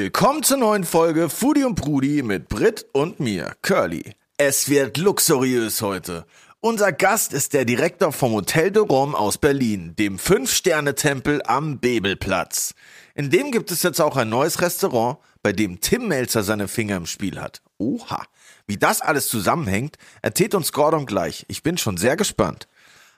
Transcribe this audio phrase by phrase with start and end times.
[0.00, 4.12] Willkommen zur neuen Folge Foodie und Brudi mit Brit und mir, Curly.
[4.36, 6.24] Es wird luxuriös heute.
[6.60, 12.76] Unser Gast ist der Direktor vom Hotel de Rome aus Berlin, dem Fünf-Sterne-Tempel am Bebelplatz.
[13.16, 16.96] In dem gibt es jetzt auch ein neues Restaurant, bei dem Tim Melzer seine Finger
[16.96, 17.60] im Spiel hat.
[17.78, 18.22] Oha.
[18.68, 21.44] Wie das alles zusammenhängt, erzählt uns Gordon gleich.
[21.48, 22.68] Ich bin schon sehr gespannt.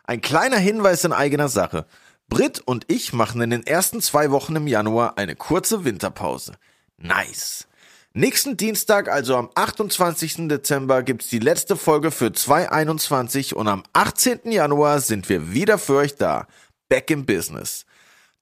[0.05, 1.85] Ein kleiner Hinweis in eigener Sache.
[2.31, 6.55] Brit und ich machen in den ersten zwei Wochen im Januar eine kurze Winterpause.
[7.01, 7.67] Nice.
[8.12, 10.49] Nächsten Dienstag, also am 28.
[10.49, 14.53] Dezember, gibt's die letzte Folge für 2021 und am 18.
[14.53, 16.46] Januar sind wir wieder für euch da.
[16.90, 17.86] Back in Business.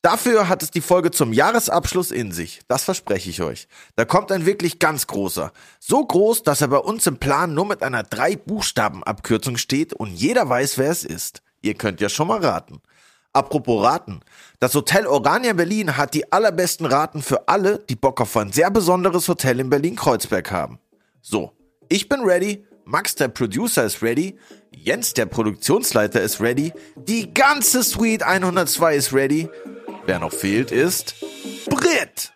[0.02, 2.60] Dafür hat es die Folge zum Jahresabschluss in sich.
[2.66, 3.68] Das verspreche ich euch.
[3.94, 5.52] Da kommt ein wirklich ganz großer.
[5.78, 10.48] So groß, dass er bei uns im Plan nur mit einer Drei-Buchstaben-Abkürzung steht und jeder
[10.48, 11.42] weiß, wer es ist.
[11.62, 12.80] Ihr könnt ja schon mal raten.
[13.38, 14.18] Apropos Raten.
[14.58, 18.68] Das Hotel Orania Berlin hat die allerbesten Raten für alle, die Bock auf ein sehr
[18.68, 20.80] besonderes Hotel in Berlin-Kreuzberg haben.
[21.22, 21.52] So,
[21.88, 24.36] ich bin ready, Max der Producer ist ready,
[24.74, 29.48] Jens der Produktionsleiter ist ready, die ganze Suite 102 ist ready.
[30.04, 31.14] Wer noch fehlt ist
[31.70, 32.32] Brit.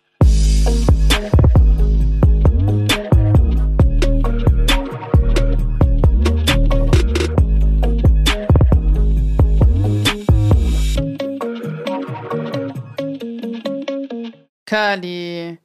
[14.77, 15.59] Curly,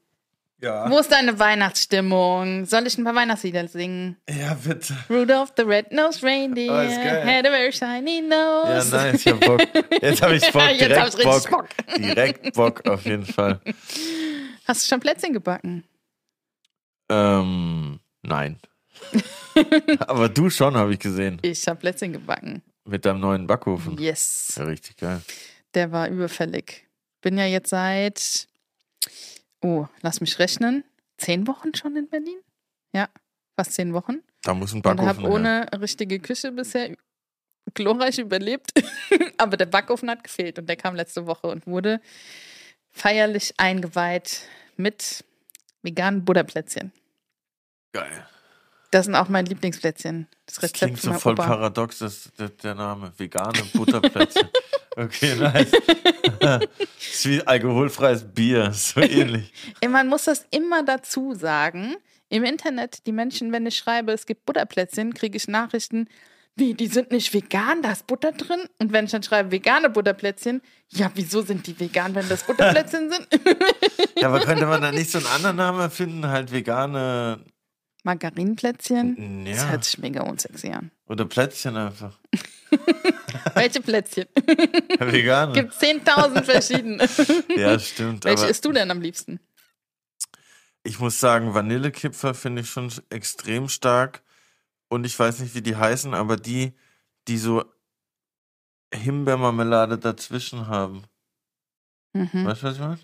[0.61, 0.91] Ja.
[0.91, 2.67] wo ist deine Weihnachtsstimmung?
[2.67, 4.19] Soll ich ein paar Weihnachtslieder singen?
[4.29, 4.95] Ja, bitte.
[5.09, 8.95] Rudolph the Red-Nosed Reindeer Oh, had a very shiny Ja, nose.
[8.95, 9.63] nice, ich hab Bock.
[10.03, 11.69] Jetzt habe ich Bock, Jetzt direkt hab ich richtig Bock.
[11.97, 13.61] Direkt Bock, auf jeden Fall.
[14.67, 15.85] Hast du schon Plätzchen gebacken?
[17.09, 18.59] Ähm, nein.
[20.07, 21.39] Aber du schon, habe ich gesehen.
[21.43, 22.63] Ich habe Plätzchen gebacken.
[22.85, 23.97] Mit deinem neuen Backofen.
[23.99, 25.23] Yes, Ja, richtig geil.
[25.75, 26.87] der war überfällig.
[27.23, 28.47] Bin ja jetzt seit,
[29.63, 30.85] oh, lass mich rechnen,
[31.19, 32.39] zehn Wochen schon in Berlin?
[32.95, 33.09] Ja,
[33.57, 34.23] fast zehn Wochen.
[34.43, 35.31] Da muss ein Und Backofen habe her.
[35.31, 36.95] ohne richtige Küche bisher
[37.75, 38.71] glorreich überlebt.
[39.39, 42.01] Aber der Backofen hat gefehlt und der kam letzte Woche und wurde
[42.91, 44.43] feierlich eingeweiht
[44.77, 45.25] mit
[45.83, 46.93] veganen Butterplätzchen.
[47.93, 48.27] Geil.
[48.91, 50.29] Das sind auch mein Lieblingsplätzchen.
[50.47, 51.47] Das Das Rezept klingt von so voll Opa.
[51.47, 53.13] paradox, das, das, der Name.
[53.17, 54.49] Vegane Butterplätzchen.
[54.97, 55.71] okay, nice.
[56.41, 56.63] das
[56.99, 59.53] ist wie alkoholfreies Bier, so ähnlich.
[59.89, 61.97] Man muss das immer dazu sagen.
[62.31, 66.09] Im Internet, die Menschen, wenn ich schreibe, es gibt Butterplätzchen, kriege ich Nachrichten,
[66.57, 68.61] wie, die sind nicht vegan, da ist Butter drin.
[68.79, 73.11] Und wenn ich dann schreibe, vegane Butterplätzchen, ja, wieso sind die vegan, wenn das Butterplätzchen
[73.11, 73.29] sind?
[74.19, 76.27] Ja, aber könnte man da nicht so einen anderen Namen finden?
[76.27, 77.45] Halt vegane
[78.05, 79.45] Margarinplätzchen?
[79.45, 80.91] Das ja, hört sich mega unsexy an.
[81.07, 82.19] oder Plätzchen einfach.
[83.55, 84.27] Welche Plätzchen?
[84.99, 85.53] Vegane.
[85.53, 87.09] Gibt 10.000 verschiedene.
[87.57, 88.25] ja, stimmt.
[88.25, 89.41] Welche isst du denn am liebsten?
[90.89, 94.23] ich muss sagen, Vanillekipferl finde ich schon extrem stark.
[94.89, 96.73] Und ich weiß nicht, wie die heißen, aber die,
[97.29, 97.65] die so
[98.95, 101.05] Himbeermarmelade dazwischen haben.
[102.15, 102.47] Mhm.
[102.47, 102.99] Weißt du, was ich meine?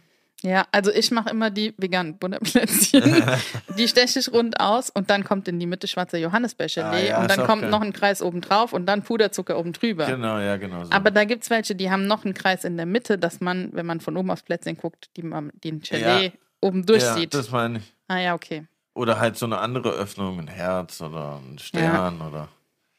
[0.44, 3.02] Ja, also ich mache immer die veganen Butterplätzchen.
[3.78, 7.20] die steche ich rund aus und dann kommt in die Mitte schwarzer Johannisbecherlee Ah, ja,
[7.22, 7.70] und dann kommt geil.
[7.70, 10.04] noch ein Kreis oben drauf und dann Puderzucker oben drüber.
[10.04, 10.90] Genau, ja, genau so.
[10.92, 13.70] Aber da gibt es welche, die haben noch einen Kreis in der Mitte, dass man,
[13.72, 16.32] wenn man von oben aufs Plätzchen guckt, die den Gelee Ja.
[16.60, 17.32] oben ja, durchsieht.
[17.32, 17.94] das meine ich.
[18.08, 18.66] ah ja, okay.
[18.92, 22.48] Oder halt so eine andere Öffnung, ein Herz oder ein Stern oder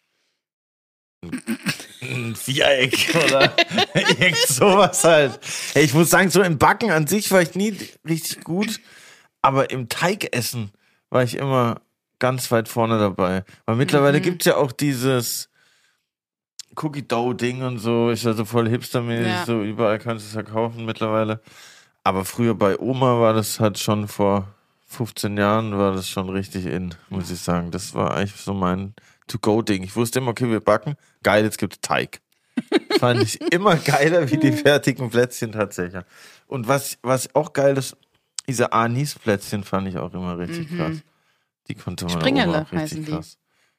[1.24, 1.60] ein, ein
[2.36, 3.54] Viereck oder
[3.94, 5.40] irgend sowas halt.
[5.74, 7.76] Ey, ich muss sagen, so im Backen an sich war ich nie
[8.08, 8.80] richtig gut,
[9.42, 10.72] aber im Teigessen
[11.10, 11.82] war ich immer
[12.20, 13.44] ganz weit vorne dabei.
[13.66, 14.24] Weil mittlerweile Mhm.
[14.24, 15.50] gibt's ja auch dieses
[16.76, 19.46] Cookie-Dough-Ding und so, ist ja so voll hipstermäßig, Ja.
[19.46, 21.42] so überall kannst du es ja kaufen mittlerweile.
[22.04, 24.48] Aber früher bei Oma war das halt schon vor
[24.88, 27.72] 15 Jahren war das schon richtig in, muss ich sagen.
[27.72, 28.94] Das war eigentlich so mein
[29.28, 29.84] To-Go-Ding.
[29.84, 30.96] Ich wusste immer, okay, wir backen.
[31.24, 32.22] Geil, jetzt gibt's Teig.
[33.00, 36.04] Fand ich immer geiler wie die fertigen Plätzchen tatsächlich.
[36.48, 37.98] Und was, was auch geil ist,
[38.48, 40.78] diese Anis-Plätzchen fand ich auch immer richtig Mhm.
[40.78, 40.98] krass.
[41.68, 43.12] Die konnte man Springerle auch richtig heißen die.
[43.12, 43.38] krass.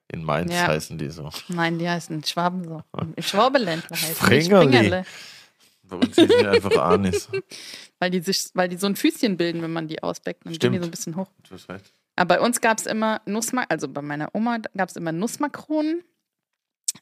[0.08, 0.66] In Mainz Ja.
[0.66, 1.30] heißen die so.
[1.48, 2.82] Nein, die heißen Schwaben so.
[3.20, 4.14] Schwabeländler heißen die.
[4.42, 4.66] Springerli.
[4.72, 5.04] Springerle.
[5.84, 7.28] Bei uns hießen die einfach Anis.
[8.00, 10.44] Weil die, sich, weil die so ein Füßchen bilden, wenn man die ausbeckt.
[10.44, 10.74] Dann gehen Stimmt.
[10.74, 11.28] die so ein bisschen hoch.
[11.48, 11.92] Du hast recht.
[12.16, 16.02] Aber bei uns gab es immer Nussmak, also bei meiner Oma gab es immer Nussmakronen,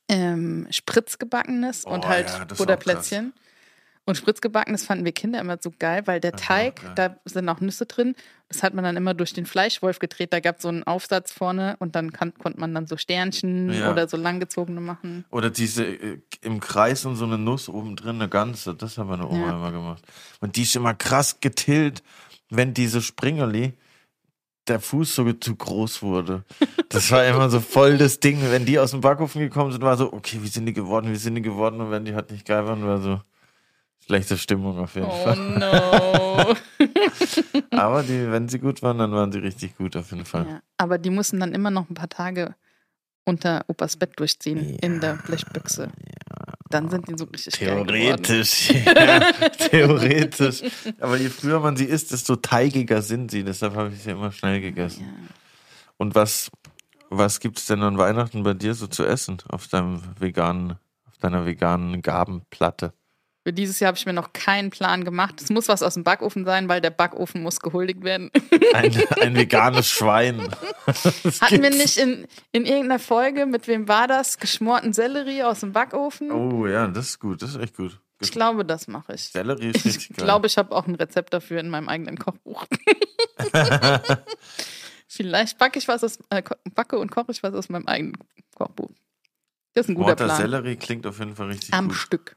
[0.09, 3.33] ähm, Spritzgebackenes und Oh halt ja, Butterplätzchen.
[4.07, 6.93] Und Spritzgebackenes fanden wir Kinder immer so geil, weil der Teig, geil.
[6.95, 8.15] da sind auch Nüsse drin.
[8.49, 10.31] Das hat man dann immer durch den Fleischwolf gedreht.
[10.35, 13.73] Da gab es so einen Aufsatz vorne und dann kann, konnte man dann so Sternchen
[13.73, 13.91] Ja.
[13.91, 15.25] oder so langgezogene machen.
[15.31, 18.75] Oder diese äh, im Kreis und so eine Nuss oben drin, eine ganze.
[18.75, 19.57] Das hat meine Oma Ja.
[19.57, 20.05] immer gemacht.
[20.41, 22.03] Und die ist immer krass getillt
[22.51, 23.73] wenn diese Springerli
[24.69, 26.45] der Fuß so zu groß wurde.
[26.89, 28.39] Das war immer so voll das Ding.
[28.51, 31.17] Wenn die aus dem Backofen gekommen sind, war so, okay, wie sind die geworden, wie
[31.17, 31.81] sind die geworden?
[31.81, 33.21] Und wenn die halt nicht geil waren, war so
[34.07, 35.37] schlechte Stimmung auf jeden Oh Fall.
[35.59, 36.55] no.
[37.79, 40.47] Aber die, wenn sie gut waren, dann waren sie richtig gut auf jeden Fall.
[40.49, 42.55] ja, aber die mussten dann immer noch ein paar Tage
[43.25, 45.89] unter Opas Bett durchziehen in der Blechbüchse.
[46.75, 47.55] Dann sind die so richtig.
[47.55, 50.61] Theoretisch, ja, theoretisch.
[50.99, 53.45] Aber je früher man sie isst, desto teigiger sind sie.
[53.45, 55.31] Deshalb habe ich sie immer schnell gegessen.
[55.99, 56.51] Und was,
[57.11, 60.73] was gibt es denn an Weihnachten bei dir so zu essen auf deinem veganen,
[61.07, 62.93] auf deiner veganen Gabenplatte?
[63.47, 65.41] Für dieses Jahr habe ich mir noch keinen Plan gemacht.
[65.43, 68.31] Es muss was aus dem Backofen sein, weil der Backofen muss gehuldigt werden.
[68.73, 70.49] Ein, ein veganes Schwein.
[70.87, 71.05] Das
[71.43, 71.77] Hatten wir gibt's.
[71.77, 74.39] nicht in, in irgendeiner Folge, mit wem war das?
[74.39, 76.31] Geschmorten Sellerie aus dem Backofen?
[76.33, 78.01] Oh ja, das ist gut, das ist echt gut.
[78.23, 79.25] Ich glaube, das mache ich.
[79.25, 80.25] Sellerie ist Ich richtig geil.
[80.25, 82.65] glaube, ich habe auch ein Rezept dafür in meinem eigenen Kochbuch.
[85.07, 86.43] Vielleicht backe ich was aus, äh,
[86.75, 88.17] backe und koche ich was aus meinem eigenen
[88.55, 88.91] Kochbuch.
[89.75, 90.37] Das ist ein guter Mortar Plan.
[90.41, 91.97] Sellerie klingt auf jeden Fall richtig Am gut.
[91.97, 92.37] Stück.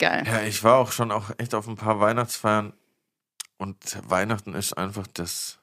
[0.00, 0.08] Ja.
[0.08, 0.24] Geil.
[0.26, 2.72] Ja, ich war auch schon auch echt auf ein paar Weihnachtsfeiern
[3.58, 3.76] und
[4.08, 5.58] Weihnachten ist einfach das,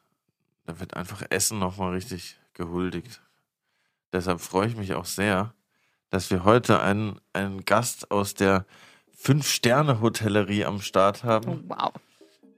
[0.66, 3.22] da wird einfach Essen nochmal richtig gehuldigt.
[4.14, 5.54] Deshalb freue ich mich auch sehr,
[6.12, 8.66] dass wir heute einen, einen Gast aus der
[9.16, 11.92] Fünf-Sterne-Hotellerie am Start Oh, haben, wow.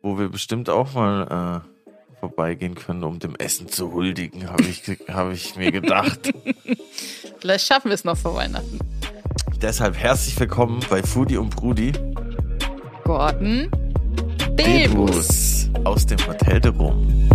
[0.02, 4.84] wo wir bestimmt auch mal äh, vorbeigehen können, um dem Essen zu huldigen, habe ich,
[5.08, 6.34] hab ich mir gedacht.
[7.40, 8.80] Vielleicht schaffen wir es noch vor Weihnachten.
[9.62, 11.92] Deshalb herzlich willkommen bei Foodie und Brudi.
[13.04, 13.70] Gordon
[14.58, 15.70] Debus.
[15.84, 17.30] Aus dem Hotel de Rum.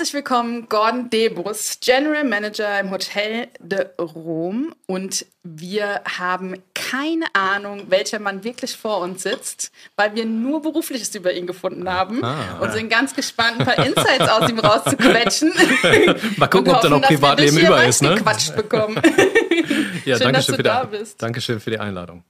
[0.00, 4.74] Herzlich willkommen, Gordon Debus, General Manager im Hotel de Rom.
[4.86, 11.14] Und wir haben keine Ahnung, welcher Mann wirklich vor uns sitzt, weil wir nur Berufliches
[11.14, 15.52] über ihn gefunden haben und sind ganz gespannt, ein paar Insights aus ihm rauszuquetschen.
[16.38, 18.14] Mal gucken, Und ob da hoffen, noch Privatleben über ist, ne?
[18.14, 18.98] Quatsch bekommen.
[20.06, 21.22] Ja, Schön, danke dass schön du für die, da bist.
[21.22, 22.24] Dankeschön für die Einladung.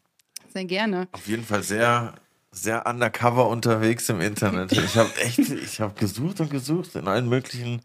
[0.52, 1.06] Sehr gerne.
[1.12, 2.14] Auf jeden Fall sehr,
[2.52, 4.72] sehr undercover unterwegs im Internet.
[4.72, 7.82] Ich habe echt, ich habe gesucht und gesucht in allen möglichen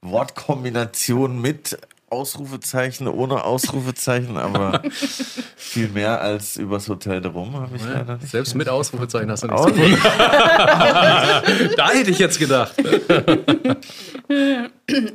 [0.00, 1.78] Wortkombinationen mit
[2.10, 4.82] Ausrufezeichen, ohne Ausrufezeichen, aber
[5.56, 8.30] viel mehr als übers Hotel de Rum habe ich leider nicht.
[8.30, 9.98] Selbst mit Ausrufezeichen hast du nichts nicht.
[11.76, 12.74] Da hätte ich jetzt gedacht.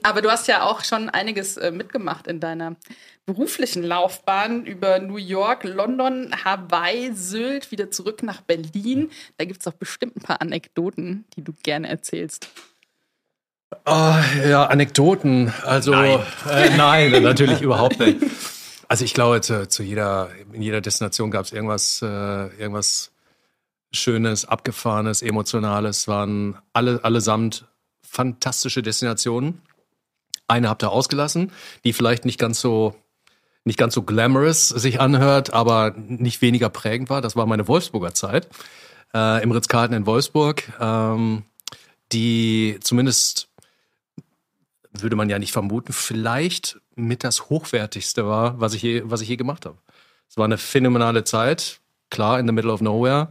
[0.03, 2.75] Aber du hast ja auch schon einiges äh, mitgemacht in deiner
[3.25, 9.09] beruflichen Laufbahn über New York, London, Hawaii, Sylt, wieder zurück nach Berlin.
[9.37, 12.49] Da gibt es doch bestimmt ein paar Anekdoten, die du gerne erzählst.
[13.85, 14.15] Oh,
[14.47, 15.53] ja, Anekdoten.
[15.63, 18.17] Also nein, äh, nein natürlich überhaupt nicht.
[18.87, 23.11] Also ich glaube, zu, zu jeder, in jeder Destination gab es irgendwas, äh, irgendwas
[23.91, 26.07] Schönes, Abgefahrenes, Emotionales.
[26.07, 27.65] Waren alle, allesamt
[28.01, 29.61] fantastische Destinationen.
[30.47, 31.51] Eine habt ihr ausgelassen,
[31.83, 32.95] die vielleicht nicht ganz so
[33.67, 37.21] nicht ganz so glamorous sich anhört, aber nicht weniger prägend war.
[37.21, 38.47] Das war meine Wolfsburger Zeit
[39.13, 41.43] äh, im Ritz-Carlton in Wolfsburg, ähm,
[42.11, 43.49] die zumindest
[45.01, 49.29] würde man ja nicht vermuten, vielleicht mit das hochwertigste war, was ich je, was ich
[49.29, 49.77] je gemacht habe.
[50.29, 53.29] Es war eine phänomenale Zeit, klar in the middle of nowhere.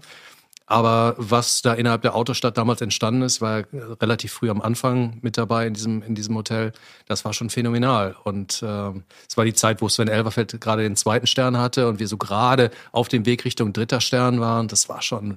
[0.66, 3.64] Aber was da innerhalb der Autostadt damals entstanden ist, war
[4.00, 6.72] relativ früh am Anfang mit dabei in diesem, in diesem Hotel.
[7.06, 8.16] Das war schon phänomenal.
[8.24, 11.98] Und ähm, es war die Zeit, wo Sven Elverfeld gerade den zweiten Stern hatte und
[11.98, 14.68] wir so gerade auf dem Weg Richtung dritter Stern waren.
[14.68, 15.36] Das war schon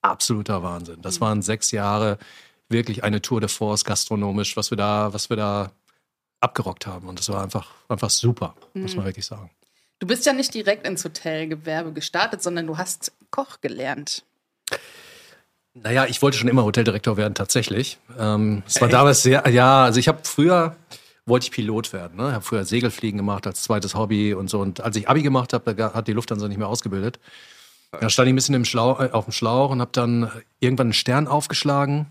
[0.00, 1.02] absoluter Wahnsinn.
[1.02, 2.18] Das waren sechs Jahre
[2.68, 5.72] wirklich eine Tour de Force gastronomisch, was wir da, was wir da
[6.40, 7.08] abgerockt haben.
[7.08, 9.50] Und das war einfach, einfach super, muss man wirklich sagen.
[9.98, 14.22] Du bist ja nicht direkt ins Hotelgewerbe gestartet, sondern du hast Koch gelernt.
[15.74, 17.98] Naja, ich wollte schon immer Hoteldirektor werden, tatsächlich.
[18.18, 20.76] Ähm, es war damals sehr, ja, also ich habe früher,
[21.26, 22.16] wollte ich Pilot werden.
[22.16, 22.28] Ne?
[22.28, 24.60] Ich habe früher Segelfliegen gemacht als zweites Hobby und so.
[24.60, 27.18] Und als ich Abi gemacht habe, da hat die Lufthansa nicht mehr ausgebildet.
[27.92, 30.30] Da stand ich ein bisschen im Schlauch, äh, auf dem Schlauch und habe dann
[30.60, 32.06] irgendwann einen Stern aufgeschlagen.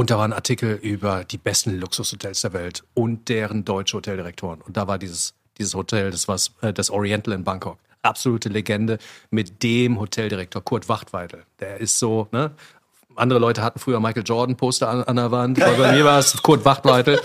[0.00, 4.62] Und da war ein Artikel über die besten Luxushotels der Welt und deren deutsche Hoteldirektoren.
[4.62, 7.76] Und da war dieses, dieses Hotel, das war äh, das Oriental in Bangkok.
[8.00, 8.96] Absolute Legende
[9.28, 11.42] mit dem Hoteldirektor Kurt Wachtweidel.
[11.60, 12.52] Der ist so, ne?
[13.14, 15.62] Andere Leute hatten früher Michael Jordan Poster an, an der Wand.
[15.62, 17.20] Aber bei mir war es Kurt Wachtweidel.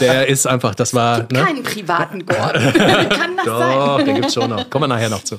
[0.00, 1.26] Der ist einfach, das war, ne?
[1.28, 2.72] Keinen privaten Gordon.
[2.72, 3.58] Kann das Doch,
[3.98, 4.04] sein?
[4.04, 4.68] den gibt's schon noch.
[4.68, 5.38] Kommen wir nachher noch zu.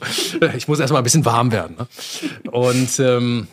[0.56, 1.75] Ich muss erst mal ein bisschen warm werden.
[1.75, 2.51] Ne?
[2.51, 3.50] Und ähm,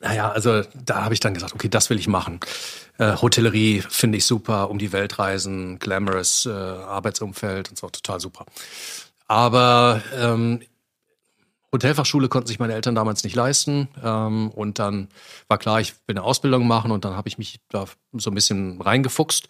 [0.00, 2.40] naja, also da habe ich dann gesagt, okay, das will ich machen.
[2.98, 8.18] Äh, Hotellerie finde ich super, um die Welt reisen, glamorous äh, Arbeitsumfeld und so, total
[8.18, 8.46] super.
[9.28, 10.60] Aber ähm,
[11.72, 13.88] Hotelfachschule konnten sich meine Eltern damals nicht leisten.
[14.02, 15.08] Ähm, und dann
[15.48, 18.34] war klar, ich will eine Ausbildung machen und dann habe ich mich da so ein
[18.34, 19.48] bisschen reingefuchst.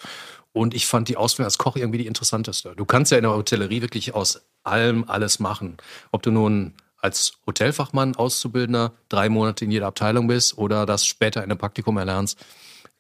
[0.53, 2.75] Und ich fand die Ausbildung als Koch irgendwie die interessanteste.
[2.77, 5.77] Du kannst ja in der Hotellerie wirklich aus allem alles machen.
[6.11, 11.43] Ob du nun als Hotelfachmann, Auszubildender drei Monate in jeder Abteilung bist oder das später
[11.43, 12.39] in einem Praktikum erlernst.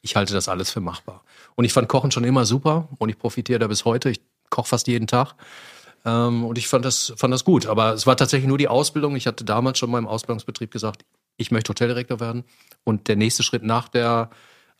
[0.03, 1.23] Ich halte das alles für machbar.
[1.55, 4.11] Und ich fand Kochen schon immer super und ich profitiere da bis heute.
[4.11, 5.35] Ich koche fast jeden Tag.
[6.05, 7.67] Ähm, und ich fand das, fand das gut.
[7.67, 9.17] Aber es war tatsächlich nur die Ausbildung.
[9.17, 11.05] Ich hatte damals schon meinem Ausbildungsbetrieb gesagt,
[11.37, 12.45] ich möchte Hoteldirektor werden.
[12.85, 14.31] Und der nächste Schritt nach der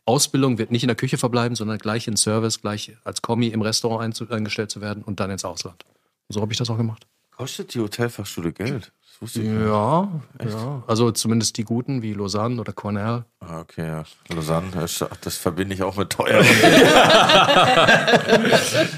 [0.05, 3.61] Ausbildung wird nicht in der Küche verbleiben, sondern gleich in Service, gleich als Kommi im
[3.61, 5.85] Restaurant eingestellt zu werden und dann ins Ausland.
[6.27, 7.05] Und so habe ich das auch gemacht.
[7.31, 8.91] Kostet die Hotelfachschule Geld?
[9.21, 10.09] Das wusste ich ja,
[10.39, 10.51] nicht.
[10.51, 10.83] ja.
[10.87, 13.23] Also zumindest die guten wie Lausanne oder Cornell.
[13.39, 14.03] Ah, okay, ja.
[14.29, 16.43] Lausanne, das, das verbinde ich auch mit teuer.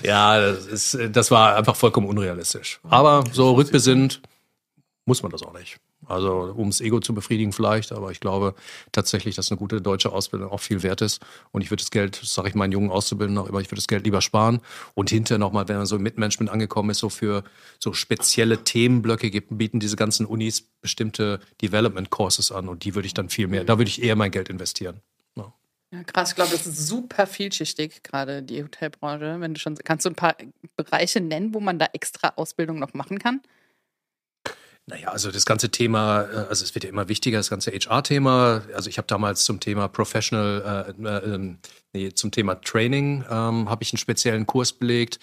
[0.04, 2.80] ja, das, ist, das war einfach vollkommen unrealistisch.
[2.84, 4.22] Aber so rückbesinnt
[5.06, 5.78] muss man das auch nicht.
[6.14, 8.56] Also ums Ego zu befriedigen vielleicht, aber ich glaube
[8.92, 11.22] tatsächlich, dass eine gute deutsche Ausbildung auch viel wert ist.
[11.52, 13.78] Und ich würde das Geld, das sage ich meinen jungen Auszubildenden auch immer, ich würde
[13.78, 14.62] das Geld lieber sparen
[14.94, 17.44] und hinterher nochmal, wenn man so im Mitmanagement angekommen ist, so für
[17.80, 23.06] so spezielle Themenblöcke gibt, bieten diese ganzen Unis bestimmte Development Courses an und die würde
[23.06, 25.02] ich dann viel mehr, da würde ich eher mein Geld investieren.
[25.94, 29.40] Ja, krass, ich glaube, das ist super vielschichtig, gerade die Hotelbranche.
[29.40, 30.36] Wenn du schon, kannst du ein paar
[30.76, 33.42] Bereiche nennen, wo man da extra Ausbildung noch machen kann?
[34.86, 38.64] Naja, also das ganze Thema, äh, also es wird ja immer wichtiger, das ganze HR-Thema.
[38.76, 41.60] Also ich habe damals zum Thema Professional, äh, äh, ähm,
[41.94, 45.20] nee, zum Thema Training ähm, habe ich einen speziellen Kurs belegt.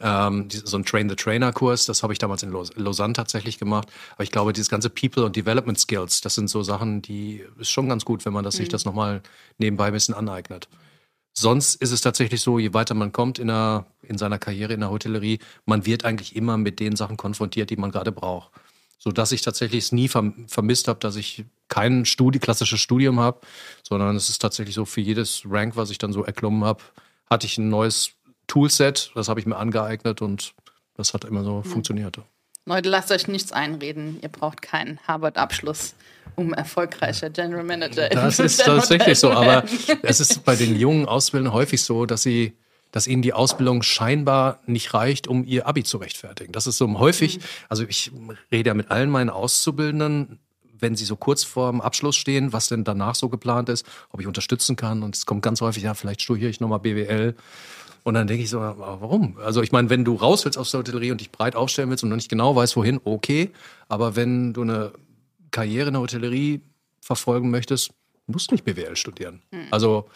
[0.00, 3.88] Ähm, so ein Train-the-Trainer-Kurs, das habe ich damals in Lausanne tatsächlich gemacht.
[4.14, 7.70] Aber ich glaube, dieses ganze People- und Development Skills, das sind so Sachen, die ist
[7.70, 8.58] schon ganz gut, wenn man das, mhm.
[8.58, 9.22] sich das nochmal
[9.58, 10.68] nebenbei ein bisschen aneignet.
[11.32, 14.80] Sonst ist es tatsächlich so, je weiter man kommt in, der, in seiner Karriere in
[14.80, 18.50] der Hotellerie, man wird eigentlich immer mit den Sachen konfrontiert, die man gerade braucht
[18.98, 23.40] so dass ich tatsächlich es nie vermisst habe, dass ich kein Studi klassisches Studium habe,
[23.82, 26.82] sondern es ist tatsächlich so für jedes Rank, was ich dann so erklommen habe,
[27.28, 28.12] hatte ich ein neues
[28.46, 30.54] Toolset, das habe ich mir angeeignet und
[30.94, 31.64] das hat immer so mhm.
[31.64, 32.18] funktioniert.
[32.64, 34.18] Leute, lasst euch nichts einreden.
[34.22, 35.94] Ihr braucht keinen Harvard-Abschluss,
[36.34, 39.64] um erfolgreicher General Manager Das ist tatsächlich so, aber
[40.02, 42.54] es ist bei den jungen Ausbildern häufig so, dass sie
[42.92, 46.52] dass ihnen die Ausbildung scheinbar nicht reicht, um ihr Abi zu rechtfertigen.
[46.52, 47.42] Das ist so häufig, mhm.
[47.68, 48.12] also ich
[48.50, 50.38] rede ja mit allen meinen Auszubildenden,
[50.78, 54.26] wenn sie so kurz vorm Abschluss stehen, was denn danach so geplant ist, ob ich
[54.26, 55.02] unterstützen kann.
[55.02, 57.34] Und es kommt ganz häufig, ja, vielleicht studiere ich nochmal BWL.
[58.02, 59.36] Und dann denke ich so, warum?
[59.44, 62.04] Also ich meine, wenn du raus willst aus der Hotellerie und dich breit aufstellen willst
[62.04, 63.50] und noch nicht genau weißt, wohin, okay.
[63.88, 64.92] Aber wenn du eine
[65.50, 66.60] Karriere in der Hotellerie
[67.00, 67.90] verfolgen möchtest,
[68.26, 69.42] musst du nicht BWL studieren.
[69.50, 69.66] Mhm.
[69.70, 70.08] Also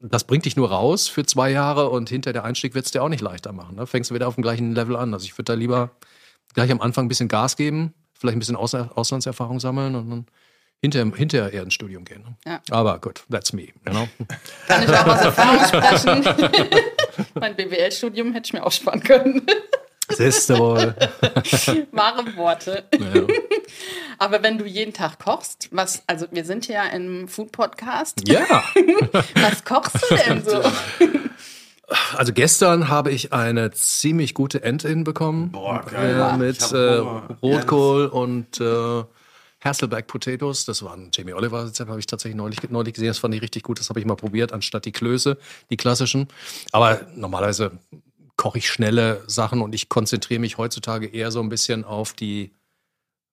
[0.00, 3.02] das bringt dich nur raus für zwei Jahre und hinter der Einstieg wird es dir
[3.02, 3.76] auch nicht leichter machen.
[3.76, 3.86] Ne?
[3.86, 5.12] Fängst du wieder auf dem gleichen Level an.
[5.12, 5.90] Also ich würde da lieber
[6.54, 10.26] gleich am Anfang ein bisschen Gas geben, vielleicht ein bisschen Aus Auslandserfahrung sammeln und dann
[10.80, 12.22] hinterher, hinterher eher ins Studium gehen.
[12.22, 12.36] Ne?
[12.46, 12.60] Ja.
[12.70, 13.68] Aber gut, that's me.
[13.86, 14.08] You know?
[14.66, 16.64] Kann ich auch aus Erfahrung sprechen.
[17.34, 19.42] mein BWL-Studium hätte ich mir auch sparen können.
[20.10, 20.94] Siehst du wohl.
[21.92, 22.84] Wahre Worte.
[22.98, 23.22] Ja.
[24.18, 28.28] Aber wenn du jeden Tag kochst, was, also wir sind ja im Food-Podcast.
[28.28, 28.44] Ja.
[29.34, 30.62] was kochst du denn so?
[32.16, 35.50] Also gestern habe ich eine ziemlich gute Ente bekommen.
[35.50, 36.20] Boah, geil.
[36.20, 36.98] Äh, mit äh,
[37.42, 39.04] Rotkohl ja, und äh,
[39.64, 40.64] Hasselback Potatoes.
[40.64, 43.08] Das war ein Jamie Oliver Rezept, habe ich tatsächlich neulich, neulich gesehen.
[43.08, 43.78] Das fand ich richtig gut.
[43.78, 45.36] Das habe ich mal probiert, anstatt die Klöße,
[45.70, 46.28] die klassischen.
[46.72, 47.72] Aber normalerweise
[48.40, 52.54] koche ich schnelle Sachen und ich konzentriere mich heutzutage eher so ein bisschen auf die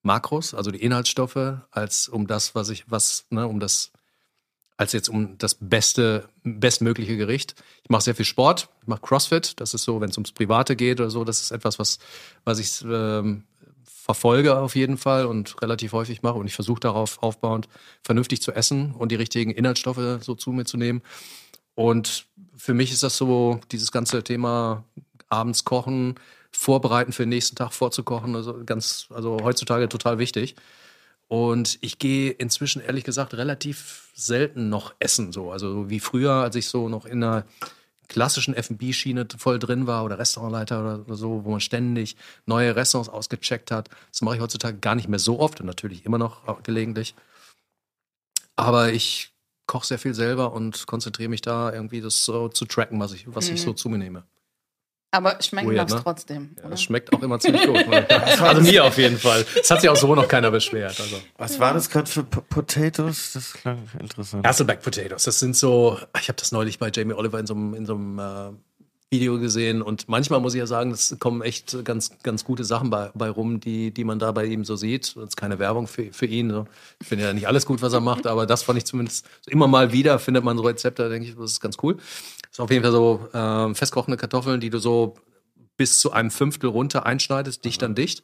[0.03, 3.93] Makros, also die Inhaltsstoffe, als um das, was ich, was, ne, um das,
[4.75, 7.55] als jetzt um das beste, bestmögliche Gericht.
[7.83, 10.75] Ich mache sehr viel Sport, ich mache CrossFit, das ist so, wenn es ums Private
[10.75, 11.99] geht oder so, das ist etwas, was,
[12.43, 13.45] was ich ähm,
[13.85, 17.69] verfolge auf jeden Fall und relativ häufig mache und ich versuche darauf aufbauend
[18.03, 21.01] vernünftig zu essen und die richtigen Inhaltsstoffe so zu mir zu nehmen.
[21.77, 24.83] Und für mich ist das so, dieses ganze Thema
[25.29, 26.15] abends kochen,
[26.51, 30.55] vorbereiten für den nächsten Tag vorzukochen, also ganz, also heutzutage total wichtig.
[31.27, 35.51] Und ich gehe inzwischen ehrlich gesagt relativ selten noch essen, so.
[35.51, 37.45] Also wie früher, als ich so noch in einer
[38.07, 42.15] klassischen F&B-Schiene voll drin war oder Restaurantleiter oder so, wo man ständig
[42.47, 43.89] neue Restaurants ausgecheckt hat.
[44.11, 47.13] Das mache ich heutzutage gar nicht mehr so oft und natürlich immer noch gelegentlich.
[48.55, 49.31] Aber ich
[49.67, 53.25] koche sehr viel selber und konzentriere mich da irgendwie das so zu tracken, was ich,
[53.27, 53.55] was mhm.
[53.55, 54.23] ich so zu mir nehme.
[55.11, 56.01] Aber schmecken darf es ne?
[56.03, 56.55] trotzdem.
[56.61, 57.77] Ja, das schmeckt auch immer ziemlich gut.
[57.87, 58.05] Ne?
[58.41, 59.45] also mir auf jeden Fall.
[59.59, 60.99] Es hat sich auch so noch keiner beschwert.
[60.99, 61.21] Also.
[61.37, 63.31] Was war das gerade für P Potatoes?
[63.33, 64.45] Das klang interessant.
[64.45, 65.23] Hasselback Potatoes.
[65.23, 67.95] Das sind so, ich habe das neulich bei Jamie Oliver in so einem, in so
[67.95, 68.51] einem äh,
[69.09, 72.89] Video gesehen und manchmal muss ich ja sagen, es kommen echt ganz, ganz gute Sachen
[72.89, 75.15] bei, bei rum, die, die man da bei ihm so sieht.
[75.15, 76.49] Das ist keine Werbung für, für ihn.
[76.49, 76.65] So.
[77.01, 79.67] Ich finde ja nicht alles gut, was er macht, aber das fand ich zumindest immer
[79.67, 81.95] mal wieder, findet man so Rezepte, denke ich, das ist ganz cool.
[81.95, 85.15] Das ist auf jeden Fall so äh, festkochende Kartoffeln, die du so
[85.77, 88.23] bis zu einem Fünftel runter einschneidest, dicht an dicht.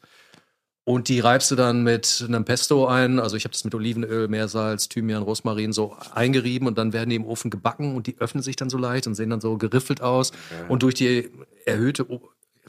[0.86, 3.20] Und die reibst du dann mit einem Pesto ein.
[3.20, 7.16] Also ich habe das mit Olivenöl, Meersalz, Thymian, Rosmarin so eingerieben und dann werden die
[7.16, 10.02] im Ofen gebacken und die öffnen sich dann so leicht und sehen dann so geriffelt
[10.02, 10.32] aus.
[10.32, 10.66] Okay.
[10.68, 11.32] Und durch die
[11.66, 12.06] erhöhte,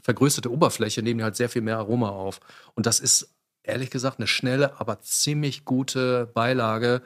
[0.01, 2.39] vergrößerte Oberfläche nehmen die halt sehr viel mehr Aroma auf.
[2.73, 7.01] Und das ist ehrlich gesagt eine schnelle, aber ziemlich gute Beilage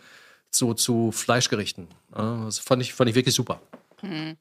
[0.52, 1.88] so zu Fleischgerichten.
[2.12, 3.62] Das fand ich, fand ich wirklich super.
[4.02, 4.38] Hm.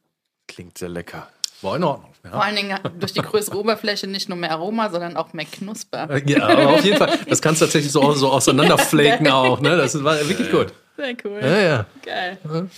[0.47, 1.29] Klingt sehr lecker.
[1.61, 2.13] War in Ordnung.
[2.23, 2.31] Ja.
[2.31, 6.09] Vor allen Dingen durch die größere Oberfläche nicht nur mehr Aroma, sondern auch mehr Knusper.
[6.09, 7.17] Äh, ja, aber auf jeden Fall.
[7.27, 9.59] Das kannst du tatsächlich so, so auseinanderflaken auch.
[9.61, 9.77] Ne?
[9.77, 10.73] Das war wirklich gut.
[10.97, 11.39] Sehr cool.
[11.41, 11.85] Ja, ja.
[12.05, 12.69] Geil.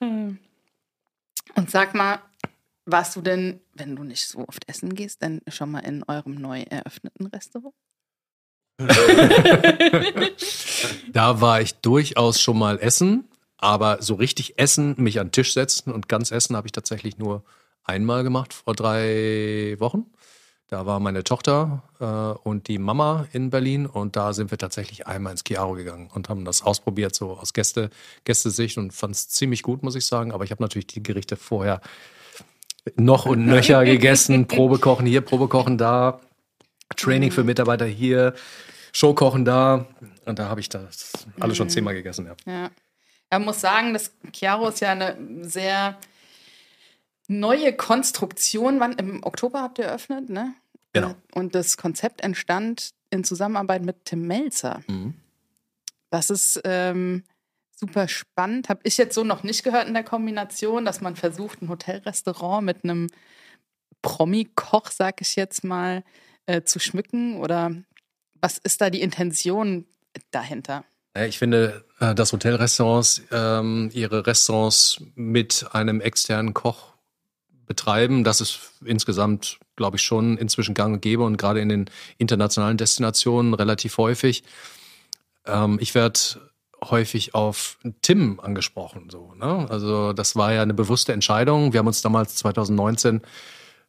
[0.00, 0.38] Hm.
[1.54, 2.18] Und sag mal,
[2.84, 6.34] warst du denn, wenn du nicht so oft essen gehst, denn schon mal in eurem
[6.34, 7.74] neu eröffneten Restaurant?
[11.12, 15.52] da war ich durchaus schon mal essen, aber so richtig essen, mich an den Tisch
[15.54, 17.44] setzen und ganz essen habe ich tatsächlich nur
[17.84, 20.06] einmal gemacht vor drei Wochen.
[20.72, 25.06] Da war meine Tochter äh, und die Mama in Berlin und da sind wir tatsächlich
[25.06, 27.90] einmal ins Chiaro gegangen und haben das ausprobiert, so aus Gäste,
[28.24, 30.32] Gästesicht und fand es ziemlich gut, muss ich sagen.
[30.32, 31.82] Aber ich habe natürlich die Gerichte vorher
[32.96, 34.46] noch und nöcher gegessen.
[34.48, 36.20] Probekochen hier, Probekochen da,
[36.96, 38.32] Training für Mitarbeiter hier,
[38.92, 39.84] Showkochen da.
[40.24, 42.24] Und da habe ich das alles schon zehnmal gegessen.
[42.24, 42.50] Ja.
[42.50, 42.70] ja.
[43.30, 45.98] Man muss sagen, das Chiaro ist ja eine sehr
[47.28, 48.80] neue Konstruktion.
[48.80, 48.92] Wann?
[48.92, 50.54] Im Oktober habt ihr eröffnet, ne?
[50.92, 51.10] Genau.
[51.10, 54.82] Äh, und das Konzept entstand in Zusammenarbeit mit Tim Melzer.
[54.88, 55.14] Mhm.
[56.10, 57.24] Das ist ähm,
[57.74, 58.68] super spannend.
[58.68, 62.64] Habe ich jetzt so noch nicht gehört in der Kombination, dass man versucht, ein Hotelrestaurant
[62.64, 63.08] mit einem
[64.02, 66.04] Promi-Koch, sag ich jetzt mal,
[66.46, 67.38] äh, zu schmücken?
[67.38, 67.74] Oder
[68.40, 69.86] was ist da die Intention
[70.30, 70.84] dahinter?
[71.14, 76.91] Ich finde, äh, dass Hotelrestaurants ähm, ihre Restaurants mit einem externen Koch
[77.66, 78.24] betreiben.
[78.24, 82.76] Das ist insgesamt, glaube ich, schon inzwischen gang und gäbe und gerade in den internationalen
[82.76, 84.44] Destinationen relativ häufig.
[85.46, 86.20] Ähm, ich werde
[86.90, 89.08] häufig auf Tim angesprochen.
[89.10, 89.66] So, ne?
[89.70, 91.72] Also das war ja eine bewusste Entscheidung.
[91.72, 93.22] Wir haben uns damals 2019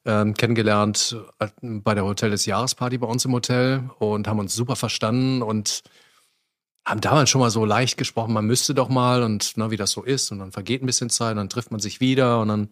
[0.06, 4.54] ähm, kennengelernt äh, bei der Hotel des Jahresparty bei uns im Hotel und haben uns
[4.54, 5.84] super verstanden und
[6.86, 9.92] haben damals schon mal so leicht gesprochen, man müsste doch mal und ne, wie das
[9.92, 12.50] so ist und dann vergeht ein bisschen Zeit, und dann trifft man sich wieder und
[12.50, 12.70] dann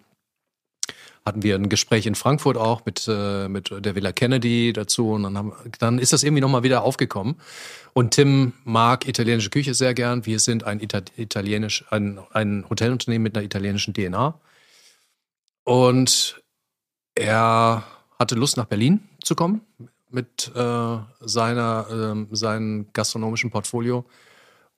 [1.25, 5.23] hatten wir ein Gespräch in Frankfurt auch mit, äh, mit der Villa Kennedy dazu und
[5.23, 7.35] dann, haben, dann ist das irgendwie nochmal wieder aufgekommen.
[7.93, 10.25] Und Tim mag italienische Küche sehr gern.
[10.25, 14.39] Wir sind ein, Ita italienisch, ein, ein Hotelunternehmen mit einer italienischen DNA.
[15.63, 16.41] Und
[17.13, 17.83] er
[18.17, 19.61] hatte Lust, nach Berlin zu kommen
[20.09, 24.05] mit äh, seiner, äh, seinem gastronomischen Portfolio.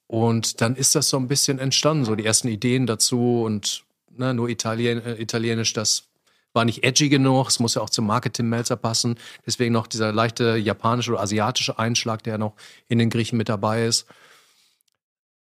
[0.07, 4.33] Und dann ist das so ein bisschen entstanden, so die ersten Ideen dazu und ne,
[4.33, 6.07] nur Italien, äh, Italienisch, das
[6.53, 9.19] war nicht edgy genug, es muss ja auch zum Marketing-Melzer passen.
[9.45, 12.53] Deswegen noch dieser leichte japanische oder asiatische Einschlag, der noch
[12.87, 14.05] in den Griechen mit dabei ist.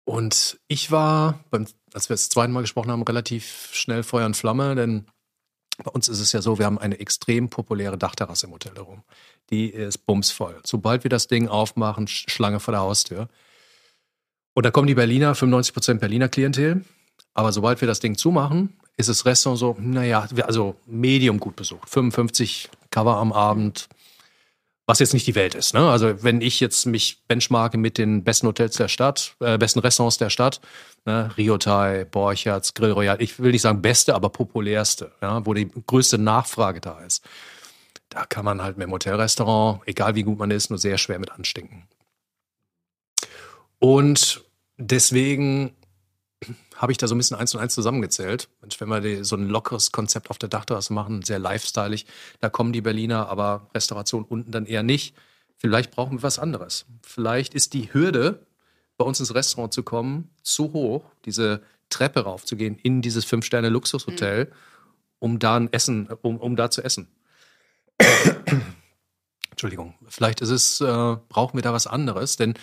[0.05, 4.37] Und ich war, beim, als wir das zweite Mal gesprochen haben, relativ schnell Feuer und
[4.37, 5.07] Flamme, denn
[5.83, 9.03] bei uns ist es ja so, wir haben eine extrem populäre Dachterrasse im Hotel darum.
[9.51, 10.61] Die ist bumsvoll.
[10.65, 13.29] Sobald wir das Ding aufmachen, Schlange vor der Haustür.
[14.53, 16.85] Und da kommen die Berliner, 95% Berliner Klientel.
[17.33, 21.89] Aber sobald wir das Ding zumachen, ist das Restaurant so, naja, also medium gut besucht.
[21.89, 23.89] 55 Cover am Abend,
[24.87, 25.75] was jetzt nicht die Welt ist.
[25.75, 25.89] Ne?
[25.89, 30.19] Also wenn ich jetzt mich benchmarke mit den besten Hotels der Stadt, äh, besten Restaurants
[30.19, 30.61] der Stadt,
[31.05, 31.31] ne?
[31.37, 35.45] Riotai, Borchertz, Grill Royal, ich will nicht sagen beste, aber populärste, ja?
[35.47, 37.25] wo die größte Nachfrage da ist.
[38.09, 41.21] Da kann man halt mit dem Hotelrestaurant, egal wie gut man ist, nur sehr schwer
[41.21, 41.85] mit anstinken.
[43.79, 44.45] Und
[44.77, 45.73] deswegen
[46.77, 48.49] habe ich da so ein bisschen eins und eins zusammengezählt.
[48.61, 52.05] Mensch, wenn wir die, so ein lockeres Konzept auf der Dachterrasse machen, sehr lifestyleig,
[52.41, 55.15] da kommen die Berliner, aber Restauration unten dann eher nicht.
[55.57, 56.87] Vielleicht brauchen wir was anderes.
[57.03, 58.47] Vielleicht ist die Hürde,
[58.97, 64.53] bei uns ins Restaurant zu kommen, zu hoch, diese Treppe raufzugehen in dieses Fünf-Sterne-Luxushotel, mhm.
[65.19, 67.09] um da ein Essen, um, um da zu essen.
[69.51, 69.95] Entschuldigung.
[70.09, 72.55] Vielleicht ist es, äh, brauchen wir da was anderes, denn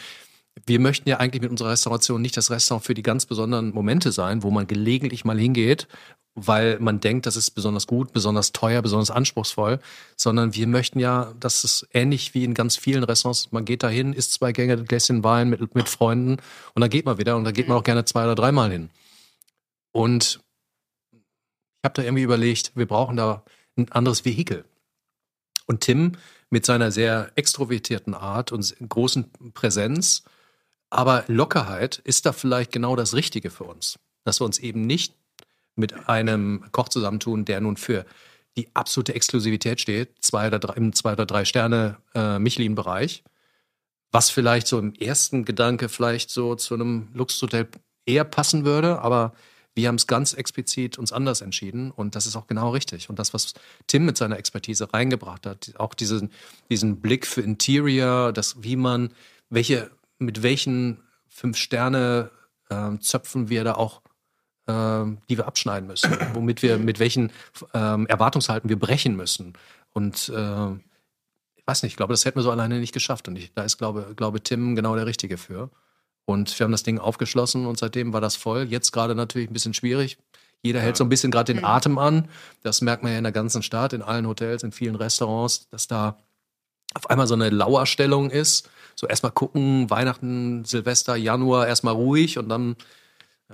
[0.65, 4.11] wir möchten ja eigentlich mit unserer Restauration nicht das Restaurant für die ganz besonderen Momente
[4.11, 5.87] sein, wo man gelegentlich mal hingeht,
[6.35, 9.79] weil man denkt, das ist besonders gut, besonders teuer, besonders anspruchsvoll,
[10.15, 13.89] sondern wir möchten ja, dass es ähnlich wie in ganz vielen Restaurants, man geht da
[13.89, 16.37] hin, isst zwei Gänge, Gläschen Wein mit, mit Freunden
[16.73, 18.89] und dann geht man wieder und da geht man auch gerne zwei oder dreimal hin.
[19.91, 20.39] Und
[21.11, 21.19] ich
[21.83, 23.43] habe da irgendwie überlegt, wir brauchen da
[23.77, 24.65] ein anderes Vehikel.
[25.65, 26.13] Und Tim
[26.49, 30.23] mit seiner sehr extrovertierten Art und großen Präsenz,
[30.89, 33.99] aber Lockerheit ist da vielleicht genau das Richtige für uns.
[34.23, 35.13] Dass wir uns eben nicht
[35.75, 38.05] mit einem Koch zusammentun, der nun für
[38.57, 43.23] die absolute Exklusivität steht, zwei oder drei, im zwei oder drei Sterne äh, Michelin-Bereich,
[44.11, 47.67] was vielleicht so im ersten Gedanke vielleicht so zu einem Luxushotel
[48.05, 49.33] eher passen würde, aber
[49.75, 53.11] wir haben es ganz explizit uns anders entschieden und das ist auch genau richtig.
[53.11, 53.53] Und das, was
[53.85, 56.31] Tim mit seiner Expertise reingebracht hat, auch diesen,
[56.71, 59.13] diesen Blick für Interior, das, wie man,
[59.51, 62.31] welche, mit welchen fünf Sterne
[62.69, 64.01] äh, Zöpfen wir da auch
[64.67, 67.31] ähm, die wir abschneiden müssen, womit wir, mit welchen
[67.73, 69.53] ähm, Erwartungshalten wir brechen müssen.
[69.93, 70.71] Und äh,
[71.55, 73.27] ich weiß nicht, ich glaube, das hätten wir so alleine nicht geschafft.
[73.27, 75.69] Und ich, da ist, glaube, glaube Tim genau der Richtige für.
[76.25, 78.63] Und wir haben das Ding aufgeschlossen und seitdem war das voll.
[78.63, 80.17] Jetzt gerade natürlich ein bisschen schwierig.
[80.61, 81.65] Jeder hält so ein bisschen gerade den mhm.
[81.65, 82.27] Atem an.
[82.63, 85.87] Das merkt man ja in der ganzen Stadt, in allen Hotels, in vielen Restaurants, dass
[85.87, 86.17] da
[86.93, 88.69] auf einmal so eine Lauerstellung ist.
[88.99, 92.75] So erstmal gucken, Weihnachten, Silvester, Januar erstmal ruhig und dann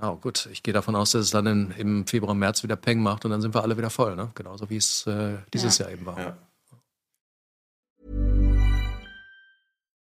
[0.02, 3.00] ja, gut, ich gehe davon aus, dass es dann in, im Februar, März wieder Peng
[3.02, 4.32] macht und dann sind wir alle wieder voll, ne?
[4.34, 5.86] Genauso wie es äh, dieses ja.
[5.86, 6.20] Jahr eben war.
[6.20, 6.38] Ja.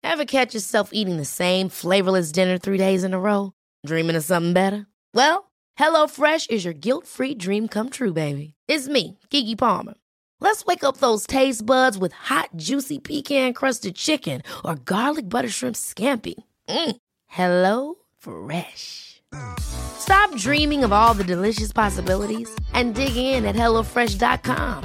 [0.02, 3.52] Ever catch yourself eating the same flavorless dinner three days in a row?
[3.86, 4.86] Dreaming of something better?
[5.14, 8.54] Well, HelloFresh is your guilt-free dream come true, baby.
[8.66, 9.94] It's me, Kiki Palmer.
[10.40, 15.76] Let's wake up those taste buds with hot, juicy pecan-crusted chicken or garlic butter shrimp
[15.76, 16.34] scampi.
[16.68, 16.96] Mm.
[17.26, 19.20] Hello Fresh.
[19.60, 24.84] Stop dreaming of all the delicious possibilities and dig in at HelloFresh.com.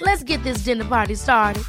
[0.00, 1.64] Let's get this dinner party started.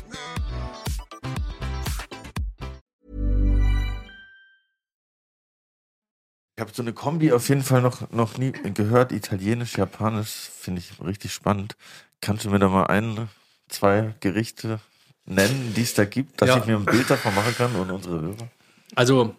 [6.56, 9.12] Ich habe so eine Kombi auf jeden Fall noch, noch nie gehört.
[9.12, 11.76] Italienisch, Japanisch finde ich richtig spannend.
[12.22, 13.30] Kannst du mir da mal ein,
[13.70, 14.80] zwei Gerichte
[15.26, 16.58] nennen, die es da gibt, dass ja.
[16.58, 18.50] ich mir ein Bild davon machen kann und unsere Hörer?
[18.96, 19.36] Also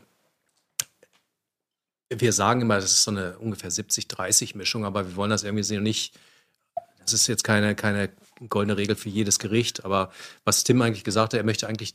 [2.11, 5.83] wir sagen immer, das ist so eine ungefähr 70-30-Mischung, aber wir wollen das irgendwie sehen
[5.83, 6.19] nicht.
[7.01, 8.11] Das ist jetzt keine, keine
[8.49, 10.13] goldene Regel für jedes Gericht, aber
[10.45, 11.95] was Tim eigentlich gesagt hat, er möchte eigentlich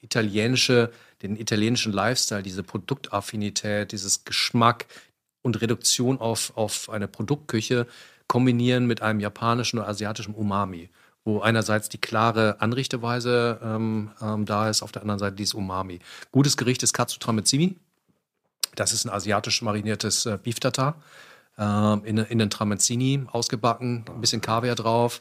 [0.00, 4.86] italienische, den italienischen Lifestyle, diese Produktaffinität, dieses Geschmack
[5.42, 7.86] und Reduktion auf, auf eine Produktküche
[8.28, 10.90] kombinieren mit einem japanischen oder asiatischen Umami,
[11.24, 16.00] wo einerseits die klare Anrichteweise ähm, ähm, da ist, auf der anderen Seite dieses Umami.
[16.32, 17.76] Gutes Gericht ist Katsu Tramezimi,
[18.74, 20.96] das ist ein asiatisch mariniertes äh, Beef Tartar.
[21.56, 21.62] Äh,
[22.08, 25.20] in, in den Tramezzini ausgebacken, ein bisschen Kaviar drauf.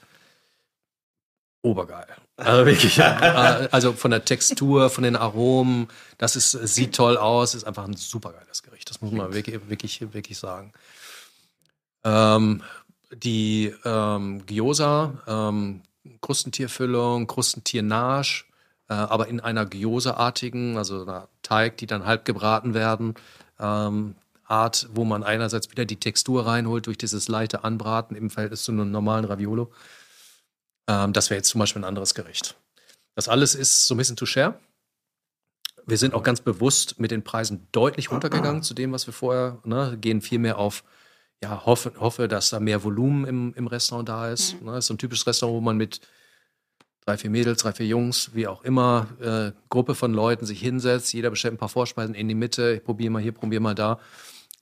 [1.61, 2.07] Obergeil.
[2.37, 5.87] Also wirklich, äh, also von der Textur, von den Aromen,
[6.17, 8.89] das ist, sieht toll aus, ist einfach ein supergeiles Gericht.
[8.89, 10.73] Das muss man wirklich, wirklich, wirklich sagen.
[12.03, 12.63] Ähm,
[13.15, 15.81] die ähm, Gyoza, ähm,
[16.21, 18.45] Krustentierfüllung, Krustentiernage,
[18.89, 23.15] äh, aber in einer Gyoza-artigen, also einer Teig, die dann halb gebraten werden,
[23.59, 28.63] ähm, Art, wo man einerseits wieder die Textur reinholt durch dieses leichte Anbraten im Verhältnis
[28.63, 29.71] zu einem normalen Raviolo.
[30.87, 32.55] Ähm, das wäre jetzt zum Beispiel ein anderes Gericht.
[33.15, 34.59] Das alles ist so ein bisschen Toucher.
[35.85, 39.59] Wir sind auch ganz bewusst mit den Preisen deutlich runtergegangen zu dem, was wir vorher,
[39.63, 40.83] ne, gehen viel mehr auf,
[41.43, 44.59] ja, hoffe, hoffe, dass da mehr Volumen im, im Restaurant da ist.
[44.61, 44.67] Mhm.
[44.67, 45.99] Ne, ist so ein typisches Restaurant, wo man mit
[47.01, 51.13] drei, vier Mädels, drei, vier Jungs, wie auch immer, äh, Gruppe von Leuten sich hinsetzt,
[51.13, 53.99] jeder bestellt ein paar Vorspeisen in die Mitte, ich probiere mal hier, probiere mal da.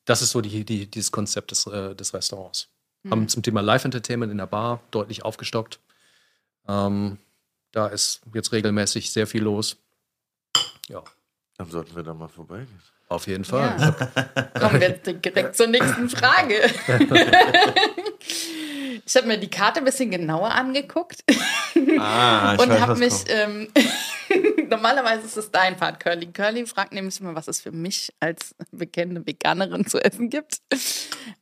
[0.05, 2.69] Das ist so die, die, dieses Konzept des, äh, des Restaurants.
[3.03, 3.11] Mhm.
[3.11, 5.79] Haben zum Thema Live-Entertainment in der Bar deutlich aufgestockt.
[6.67, 7.19] Ähm,
[7.71, 9.77] da ist jetzt regelmäßig sehr viel los.
[10.89, 11.03] Ja.
[11.57, 12.81] Dann sollten wir da mal vorbeigehen.
[13.11, 13.75] Auf jeden Fall.
[13.77, 13.91] Ja.
[14.59, 16.55] Kommen wir jetzt direkt zur nächsten Frage.
[19.03, 21.23] Ich habe mir die Karte ein bisschen genauer angeguckt
[21.97, 23.13] ah, und habe mich.
[23.27, 23.67] Ähm,
[24.69, 26.27] normalerweise ist es dein Part, Curly.
[26.27, 30.61] Curly fragt nämlich immer, was es für mich als bekannte Veganerin zu essen gibt.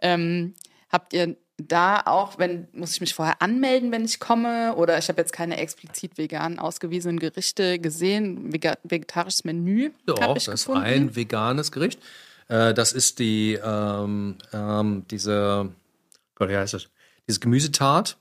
[0.01, 0.55] Ähm,
[0.89, 1.35] habt ihr
[1.67, 4.75] da auch, wenn muss ich mich vorher anmelden, wenn ich komme?
[4.75, 8.51] Oder ich habe jetzt keine explizit vegan ausgewiesenen Gerichte gesehen.
[8.51, 10.85] vegetarisches Menü habe ich das gefunden.
[10.85, 11.99] ist ein veganes Gericht.
[12.47, 15.71] Äh, das ist die ähm, ähm, diese
[16.35, 16.87] Gott, wie heißt das?
[17.27, 18.17] Dieses Gemüsetart,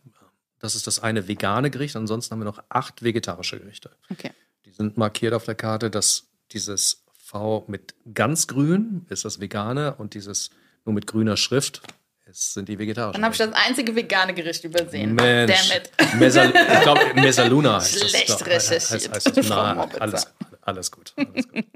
[0.59, 1.96] das ist das eine vegane Gericht.
[1.96, 3.90] Ansonsten haben wir noch acht vegetarische Gerichte.
[4.11, 4.33] Okay.
[4.66, 9.94] Die sind markiert auf der Karte, dass dieses V mit ganz grün ist das vegane
[9.94, 10.51] und dieses
[10.85, 11.83] nur mit grüner Schrift
[12.31, 13.14] es sind die vegetarischen.
[13.14, 15.14] Dann habe ich das einzige vegane Gericht übersehen.
[15.14, 15.73] Mensch.
[15.97, 18.47] Damn Mesal ich glaube, Mesaluna heißt Schlecht das.
[18.47, 19.14] recherchiert.
[19.14, 19.49] Heißt, heißt das.
[19.49, 20.27] Na, alles,
[20.68, 21.12] alles gut.
[21.16, 21.64] Alles gut.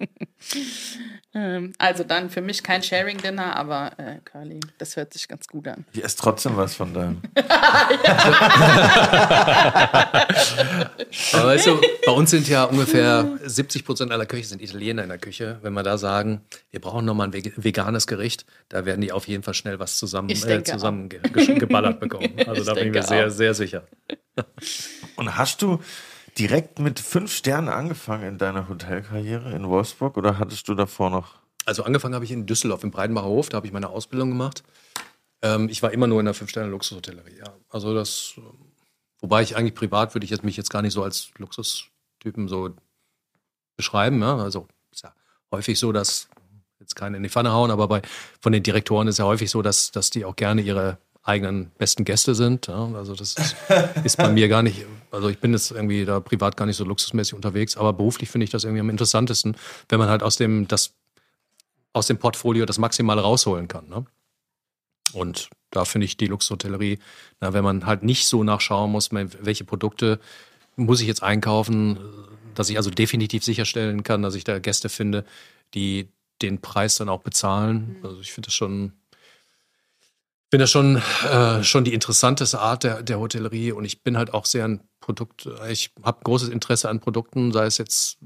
[1.35, 5.67] Ähm, also dann für mich kein Sharing-Dinner, aber äh, Curly, das hört sich ganz gut
[5.67, 5.87] an.
[5.95, 7.23] Ich esse trotzdem was von deinem.
[11.33, 15.09] Aber weißt du, bei uns sind ja ungefähr 70 Prozent aller Köche sind Italiener in
[15.09, 15.59] der Küche.
[15.63, 19.27] Wenn wir da sagen, wir brauchen nochmal ein veg- veganes Gericht, da werden die auf
[19.29, 22.33] jeden Fall schnell was zusammen, äh, zusammen ge ge geballert bekommen.
[22.47, 23.31] Also Ich da bin ich mir sehr, auch.
[23.31, 23.85] sehr sicher.
[25.17, 25.81] Und hast du
[26.39, 31.39] direkt mit fünf Sternen angefangen in deiner Hotelkarriere in Wolfsburg oder hattest du davor noch?
[31.65, 34.63] Also angefangen habe ich in Düsseldorf im Breidenbacher Hof, da habe ich meine Ausbildung gemacht.
[35.43, 37.39] Ähm, ich war immer nur in der Fünf-Sterne-Luxushotellerie.
[37.39, 37.55] Ja.
[37.69, 38.73] Also das, ähm,
[39.21, 42.71] wobei ich eigentlich privat würde ich jetzt mich jetzt gar nicht so als Luxustypen so
[43.77, 44.21] beschreiben.
[44.23, 44.39] Ja.
[44.39, 45.15] Also ist ja
[45.51, 46.29] häufig so, dass
[46.81, 48.03] jetzt keine in die Pfanne hauen, aber bei
[48.41, 52.05] von den Direktoren ist ja häufig so, dass, dass die auch gerne ihre eigenen besten
[52.05, 52.67] Gäste sind.
[52.67, 52.91] Ja.
[52.95, 53.57] Also das ist,
[54.05, 56.85] ist bei mir gar nicht, also ich bin jetzt irgendwie da privat gar nicht so
[56.85, 59.57] luxusmäßig unterwegs, aber beruflich finde ich das irgendwie am interessantesten,
[59.89, 60.95] wenn man halt aus dem, das
[61.93, 63.89] aus dem Portfolio das Maximale rausholen kann.
[63.89, 64.05] Ne?
[65.13, 66.99] Und da finde ich die Luxushotellerie,
[67.41, 70.19] na, wenn man halt nicht so nachschauen muss, welche Produkte
[70.77, 71.99] muss ich jetzt einkaufen,
[72.55, 75.25] dass ich also definitiv sicherstellen kann, dass ich da Gäste finde,
[75.75, 76.09] die
[76.41, 77.97] den Preis dann auch bezahlen.
[78.03, 78.93] Also ich finde das schon,
[80.53, 84.35] finde das schon, äh, schon die interessanteste Art der, der Hotellerie und ich bin halt
[84.35, 88.19] auch sehr ein Produkt, ich habe großes Interesse an Produkten, sei es jetzt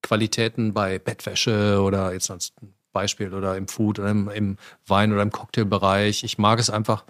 [0.00, 2.52] Qualitäten bei Bettwäsche oder jetzt als
[2.92, 6.22] Beispiel oder im Food oder im, im Wein oder im Cocktailbereich.
[6.22, 7.04] Ich mag es einfach,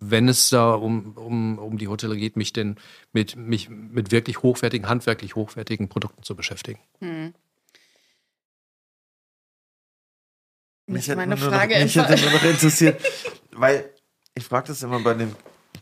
[0.00, 2.76] wenn es da um, um, um die Hotellerie geht, mich denn
[3.12, 6.80] mit, mich mit wirklich hochwertigen, handwerklich hochwertigen Produkten zu beschäftigen.
[7.00, 7.34] Hm.
[10.88, 13.00] Mich meine nur Frage noch, mich hätte nur noch interessiert,
[13.52, 13.90] weil
[14.34, 15.34] ich frage das immer bei den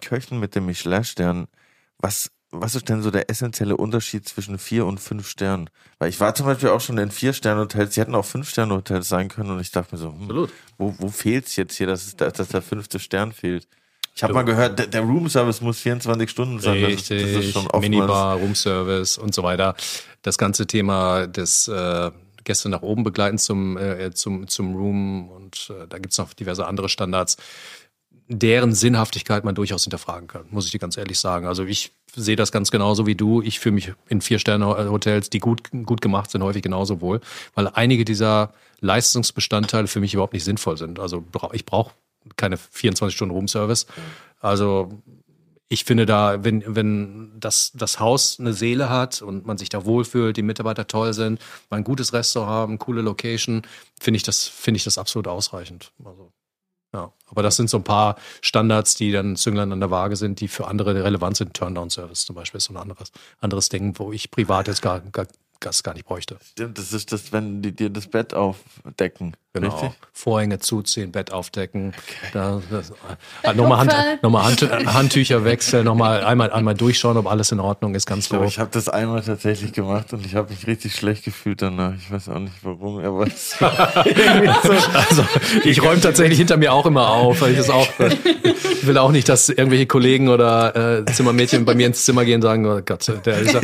[0.02, 1.46] Köchen mit dem Michelin-Stern,
[1.98, 5.70] was, was ist denn so der essentielle Unterschied zwischen vier und fünf Sternen?
[5.98, 9.08] Weil ich war zum Beispiel auch schon in vier Sterne-Hotels, die hätten auch fünf Sterne-Hotels
[9.08, 12.16] sein können und ich dachte mir so, hm, wo, wo fehlt's jetzt hier, dass, es,
[12.16, 13.68] da- dass der fünfte Stern fehlt?
[14.14, 16.80] Ich habe mal gehört, der, der Room-Service muss 24 Stunden sein.
[16.80, 19.76] Das ist, das ist Richtig, schon Minibar, Roomservice und so weiter.
[20.22, 22.10] Das ganze Thema des äh,
[22.46, 26.66] Gäste nach oben begleiten zum, äh, zum, zum Room und äh, da gibt's noch diverse
[26.66, 27.36] andere Standards,
[28.28, 31.46] deren Sinnhaftigkeit man durchaus hinterfragen kann, muss ich dir ganz ehrlich sagen.
[31.46, 33.42] Also ich sehe das ganz genauso wie du.
[33.42, 37.20] Ich fühle mich in Vier-Sterne-Hotels, die gut, gut gemacht sind, häufig genauso wohl,
[37.54, 40.98] weil einige dieser Leistungsbestandteile für mich überhaupt nicht sinnvoll sind.
[40.98, 41.92] Also ich brauche
[42.36, 43.86] keine 24-Stunden-Room-Service.
[44.40, 44.90] Also
[45.68, 49.84] ich finde da, wenn, wenn das, das Haus eine Seele hat und man sich da
[49.84, 53.62] wohlfühlt, die Mitarbeiter toll sind, man ein gutes Restaurant haben, coole Location,
[53.98, 55.92] finde ich das, finde ich das absolut ausreichend.
[56.04, 56.32] Also,
[56.94, 57.12] ja.
[57.26, 60.48] Aber das sind so ein paar Standards, die dann Zünglein an der Waage sind, die
[60.48, 61.54] für andere relevant sind.
[61.54, 65.26] Turndown-Service zum Beispiel ist so ein anderes, anderes Ding, wo ich privat jetzt gar, gar,
[65.60, 66.36] das gar nicht bräuchte.
[66.52, 69.36] Stimmt, das ist das, wenn die dir das Bett aufdecken.
[69.60, 69.74] Genau.
[69.74, 69.98] Richtig?
[70.12, 71.94] Vorhänge zuziehen, Bett aufdecken,
[72.34, 72.92] da, das,
[73.42, 74.60] äh, nochmal, Hand, nochmal Hand,
[74.92, 78.52] Handtücher wechseln, nochmal einmal, einmal durchschauen, ob alles in Ordnung ist, ganz Ich glaube, grob.
[78.52, 81.94] ich habe das einmal tatsächlich gemacht und ich habe mich richtig schlecht gefühlt danach.
[81.96, 85.24] Ich weiß auch nicht warum, aber es Also
[85.64, 88.14] ich räume tatsächlich hinter mir auch immer auf, weil ich das auch, äh,
[88.72, 92.36] ich will auch nicht, dass irgendwelche Kollegen oder äh, Zimmermädchen bei mir ins Zimmer gehen
[92.36, 93.56] und sagen, oh Gott, der ist,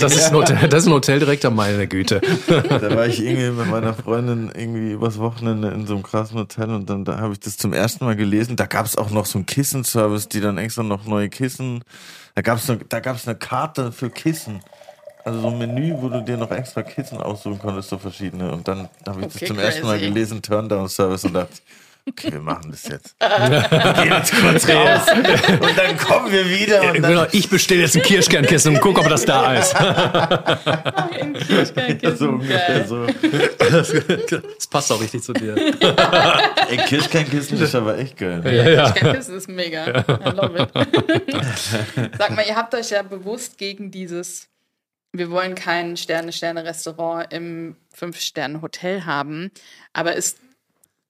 [0.00, 2.20] das, ist ein Hotel, das ist ein Hoteldirektor, meine Güte.
[2.48, 6.70] da war ich irgendwie mit meiner Freundin irgendwie übers Wochenende in so einem krassen Hotel
[6.70, 8.56] und dann da habe ich das zum ersten Mal gelesen.
[8.56, 11.84] Da gab es auch noch so einen Kissenservice, die dann extra noch neue Kissen.
[12.34, 14.60] Da gab es da gab's eine Karte für Kissen.
[15.24, 18.52] Also so ein Menü, wo du dir noch extra Kissen aussuchen konntest, so verschiedene.
[18.52, 20.08] Und dann habe ich Okay, das zum ersten Mal crazy.
[20.12, 21.54] gelesen, Turndown-Service und dachte,
[22.08, 23.16] okay, wir machen das jetzt.
[23.20, 25.02] Wir gehen jetzt kurz raus
[25.60, 28.98] und dann kommen wir wieder und dann Genau, ich bestelle jetzt ein Kirschkernkissen und guck,
[28.98, 29.74] ob das da ist.
[29.76, 32.16] Ein Kirschkernkissen.
[32.16, 33.06] so ungefähr so.
[33.06, 35.56] Das passt auch richtig zu dir.
[36.68, 38.42] Ey, Kirschkernkissen ist aber echt geil.
[38.44, 38.90] Ja, ja.
[38.90, 39.86] Kirschkernkissen ist mega.
[39.86, 40.70] I love it.
[42.18, 44.48] Sag mal, ihr habt euch ja bewusst gegen dieses,
[45.12, 49.50] wir wollen kein Sterne-Sterne-Restaurant im Fünf-Sterne-Hotel haben,
[49.92, 50.38] aber ist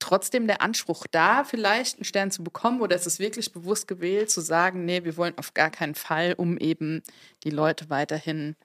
[0.07, 4.31] trotzdem der Anspruch da, vielleicht einen Stern zu bekommen oder ist es wirklich bewusst gewählt,
[4.31, 7.03] zu sagen, nee, wir wollen auf gar keinen Fall, um eben
[7.43, 8.55] die Leute weiterhin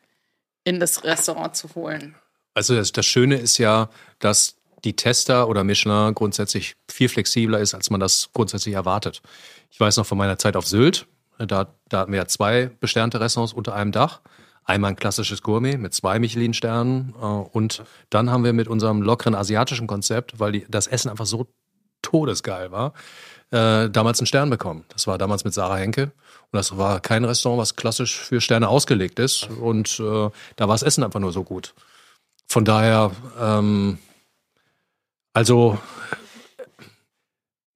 [0.64, 2.14] in das Restaurant zu holen?
[2.54, 7.74] Also das, das Schöne ist ja, dass die Tester oder Michelin grundsätzlich viel flexibler ist,
[7.74, 9.22] als man das grundsätzlich erwartet.
[9.70, 11.06] Ich weiß noch von meiner Zeit auf Sylt,
[11.38, 14.20] da, da hatten wir ja zwei besternte Restaurants unter einem Dach.
[14.64, 19.34] Einmal ein klassisches Gourmet mit zwei Michelin-Sternen äh, und dann haben wir mit unserem lockeren
[19.34, 21.48] asiatischen Konzept, weil die, das Essen einfach so
[22.00, 22.92] todesgeil war,
[23.50, 24.84] äh, damals einen Stern bekommen.
[24.88, 26.04] Das war damals mit Sarah Henke.
[26.04, 29.48] Und das war kein Restaurant, was klassisch für Sterne ausgelegt ist.
[29.50, 31.74] Und äh, da war das Essen einfach nur so gut.
[32.48, 33.98] Von daher, ähm,
[35.34, 35.78] Also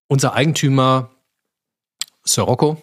[0.08, 1.10] unser Eigentümer
[2.24, 2.82] Sir Rocco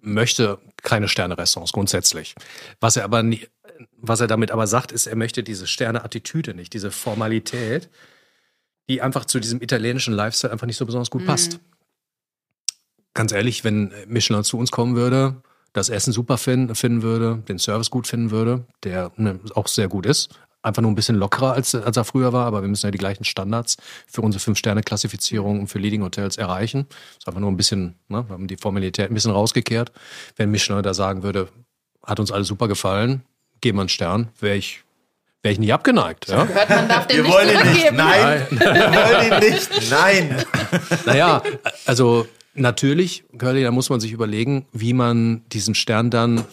[0.00, 2.34] möchte keine Sterne-Restaurants grundsätzlich.
[2.80, 3.46] Was er aber nie,
[3.96, 7.88] was er damit aber sagt, ist, er möchte diese Sterne-Attitüde nicht, diese Formalität,
[8.88, 11.60] die einfach zu diesem italienischen Lifestyle einfach nicht so besonders gut passt.
[13.14, 15.42] Ganz ehrlich, wenn Michelin zu uns kommen würde,
[15.72, 19.88] das Essen super finden, finden würde, den Service gut finden würde, der ne, auch sehr
[19.88, 22.86] gut ist, einfach nur ein bisschen lockerer als, als er früher war, aber wir müssen
[22.86, 26.86] ja die gleichen Standards für unsere Fünf-Sterne-Klassifizierung und für Leading-Hotels erreichen.
[27.18, 29.92] Ist einfach nur ein bisschen, ne, wir haben die Formalität ein bisschen rausgekehrt.
[30.36, 31.48] Wenn Michelin da sagen würde,
[32.04, 33.22] hat uns alles super gefallen,
[33.60, 34.82] geben wir einen Stern, wäre ich
[35.42, 36.28] wäre ich nicht abgeneigt.
[36.28, 36.44] Ja?
[36.44, 37.66] Gehört, man darf den Wir nicht wollen ihn nicht.
[37.66, 37.96] zurückgeben.
[37.96, 38.46] Nein.
[38.50, 39.90] Wir wollen ihn nicht.
[39.90, 40.44] Nein.
[41.04, 41.42] Naja,
[41.84, 46.44] also natürlich, Curly, da muss man sich überlegen, wie man diesen Stern dann,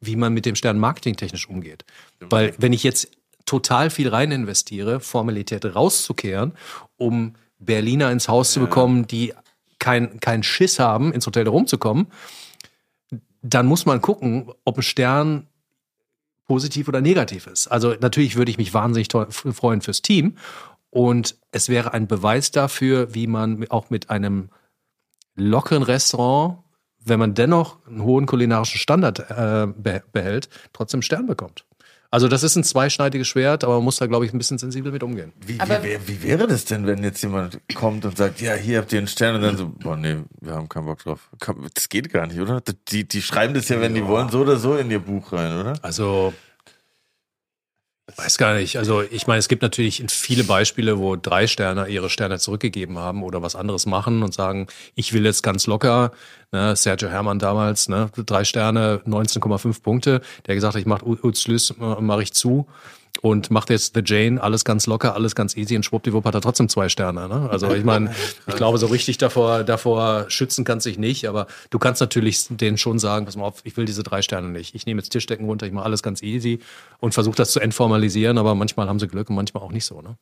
[0.00, 1.84] wie man mit dem Stern marketingtechnisch umgeht.
[2.20, 3.08] Weil wenn ich jetzt
[3.46, 6.52] total viel rein investiere, Formalität rauszukehren,
[6.96, 9.32] um Berliner ins Haus zu bekommen, die
[9.78, 12.06] keinen kein Schiss haben, ins Hotel rumzukommen,
[13.42, 15.48] dann muss man gucken, ob ein Stern
[16.46, 17.68] positiv oder negativ ist.
[17.68, 20.36] Also natürlich würde ich mich wahnsinnig freuen fürs Team
[20.90, 24.50] und es wäre ein Beweis dafür, wie man auch mit einem
[25.34, 26.58] lockeren Restaurant,
[27.04, 31.64] wenn man dennoch einen hohen kulinarischen Standard äh, be behält, trotzdem Stern bekommt.
[32.12, 34.92] Also das ist ein zweischneidiges Schwert, aber man muss da, glaube ich, ein bisschen sensibel
[34.92, 35.32] mit umgehen.
[35.46, 38.92] Wie, wie, wie wäre das denn, wenn jetzt jemand kommt und sagt, ja, hier habt
[38.92, 41.30] ihr einen Stern und dann so, boah, nee, wir haben keinen Bock drauf.
[41.74, 42.60] Das geht gar nicht, oder?
[42.90, 45.58] Die, die schreiben das ja, wenn die wollen, so oder so in ihr Buch rein,
[45.58, 45.72] oder?
[45.80, 46.34] Also
[48.16, 48.76] weiß gar nicht.
[48.78, 53.22] Also ich meine, es gibt natürlich viele Beispiele, wo drei Sterne ihre Sterne zurückgegeben haben
[53.22, 56.12] oder was anderes machen und sagen, ich will jetzt ganz locker.
[56.50, 60.20] Ne, Sergio Hermann damals, ne, drei Sterne, 19,5 Punkte.
[60.46, 62.66] Der gesagt hat, ich mache Uzlüs, mache ich zu
[63.20, 66.40] und macht jetzt The Jane alles ganz locker, alles ganz easy und schwuppdiwupp hat er
[66.40, 67.28] trotzdem zwei Sterne.
[67.28, 67.48] Ne?
[67.50, 68.14] Also ich meine,
[68.46, 72.46] ich glaube, so richtig davor, davor schützen kannst du dich nicht, aber du kannst natürlich
[72.48, 74.74] denen schon sagen, pass mal auf, ich will diese drei Sterne nicht.
[74.74, 76.60] Ich nehme jetzt Tischdecken runter, ich mache alles ganz easy
[76.98, 80.00] und versuche das zu entformalisieren, aber manchmal haben sie Glück und manchmal auch nicht so.
[80.00, 80.16] Ne?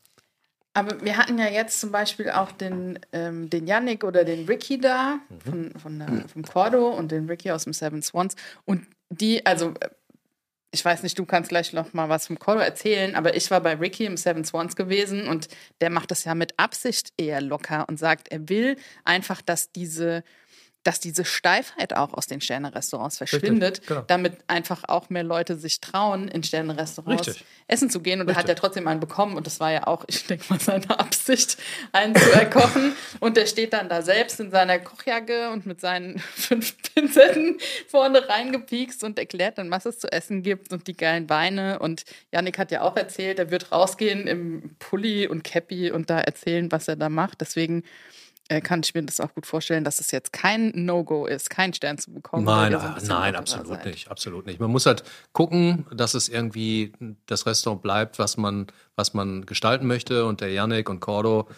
[0.72, 4.79] Aber wir hatten ja jetzt zum Beispiel auch den, ähm, den Yannick oder den Ricky
[4.79, 8.37] da von, von der, vom Cordo und den Ricky aus dem Seven Swans.
[8.66, 9.88] Und die, also äh,
[10.72, 13.61] ich weiß nicht, du kannst gleich noch mal was vom Cordo erzählen, aber ich war
[13.61, 15.48] bei Ricky im Seven Swans gewesen und
[15.80, 20.22] der macht das ja mit Absicht eher locker und sagt, er will einfach, dass diese
[20.83, 24.03] dass diese Steifheit auch aus den Sterne-Restaurants verschwindet, genau.
[24.07, 27.45] damit einfach auch mehr Leute sich trauen, in Sterne-Restaurants Richtig.
[27.66, 28.21] essen zu gehen.
[28.21, 28.57] Und er hat Richtig.
[28.57, 29.37] ja trotzdem einen bekommen.
[29.37, 31.59] Und das war ja auch, ich denke mal, seine Absicht,
[31.93, 32.93] einen zu erkochen.
[33.21, 38.27] und der steht dann da selbst in seiner Kochjacke und mit seinen fünf Pinzetten vorne
[38.29, 41.79] reingepiekst und erklärt dann, was es zu essen gibt und die geilen Weine.
[41.81, 46.21] Und Yannick hat ja auch erzählt, er wird rausgehen im Pulli und Cappy und da
[46.21, 47.43] erzählen, was er da macht.
[47.43, 47.85] Deswegen
[48.51, 51.73] äh, kann ich mir das auch gut vorstellen, dass es jetzt kein No-Go ist, keinen
[51.73, 52.45] Stern zu bekommen.
[52.45, 53.87] Nein, so ah, nein, absolut seid.
[53.87, 54.59] nicht, absolut nicht.
[54.59, 56.93] Man muss halt gucken, dass es irgendwie
[57.27, 60.25] das Restaurant bleibt, was man, was man gestalten möchte.
[60.25, 61.49] Und der Yannick und Cordo,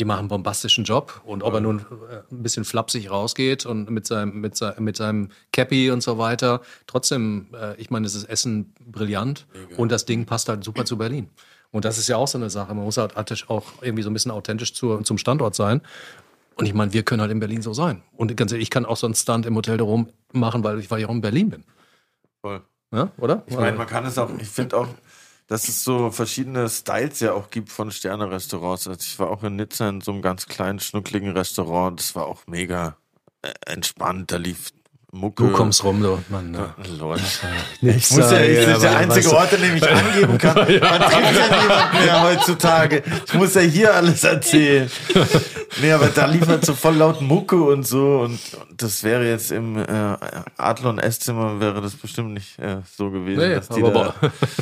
[0.00, 1.20] die machen einen bombastischen Job.
[1.24, 4.96] Und ob er nun äh, ein bisschen flapsig rausgeht und mit seinem, mit seinem, mit
[4.96, 9.46] seinem Cappy und so weiter, trotzdem, äh, ich meine, es ist Essen brillant
[9.76, 11.30] und das Ding passt halt super zu Berlin.
[11.72, 12.74] Und das ist ja auch so eine Sache.
[12.74, 15.80] Man muss halt auch irgendwie so ein bisschen authentisch zur, zum Standort sein.
[16.56, 18.02] Und ich meine, wir können halt in Berlin so sein.
[18.16, 20.78] Und ganz ehrlich, ich kann auch so einen Stunt im Hotel da rum machen, weil
[20.78, 21.64] ich, weil ich auch in Berlin bin.
[22.40, 22.62] Voll.
[22.92, 23.44] Ja, oder?
[23.46, 24.88] Ich meine, man kann es auch, ich finde auch,
[25.46, 28.88] dass es so verschiedene Styles ja auch gibt von Sterne-Restaurants.
[28.88, 31.98] Also ich war auch in Nizza in so einem ganz kleinen, schnuckligen Restaurant.
[31.98, 32.96] Das war auch mega
[33.42, 34.32] äh, entspannt.
[34.32, 34.72] Da lief
[35.12, 35.42] Mucke.
[35.42, 36.52] du kommst rum, du Mann.
[36.52, 36.72] Ne.
[36.98, 37.22] Leute.
[37.80, 40.54] Ich Ich muss ja, ist der einzige Ort, an dem ich angeben kann.
[40.56, 43.02] Man trifft ja niemanden mehr heutzutage.
[43.26, 44.88] Ich muss ja hier alles erzählen.
[45.80, 48.20] Nee, aber da lief halt so voll laut Mucke und so.
[48.20, 48.38] Und,
[48.70, 49.84] und das wäre jetzt im äh,
[50.56, 53.40] Adler- und Esszimmer wäre das bestimmt nicht äh, so gewesen.
[53.40, 54.14] Nee, dass die aber,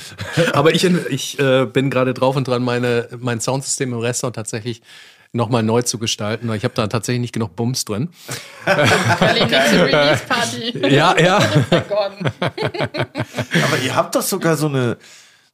[0.54, 4.80] aber ich, ich äh, bin gerade drauf und dran, meine, mein Soundsystem im Restaurant tatsächlich
[5.32, 6.50] nochmal neu zu gestalten.
[6.52, 8.08] Ich habe da tatsächlich nicht genug Bums drin.
[8.66, 10.88] Release-Party.
[10.94, 11.38] Ja, ja.
[13.64, 14.96] Aber ihr habt doch sogar so eine,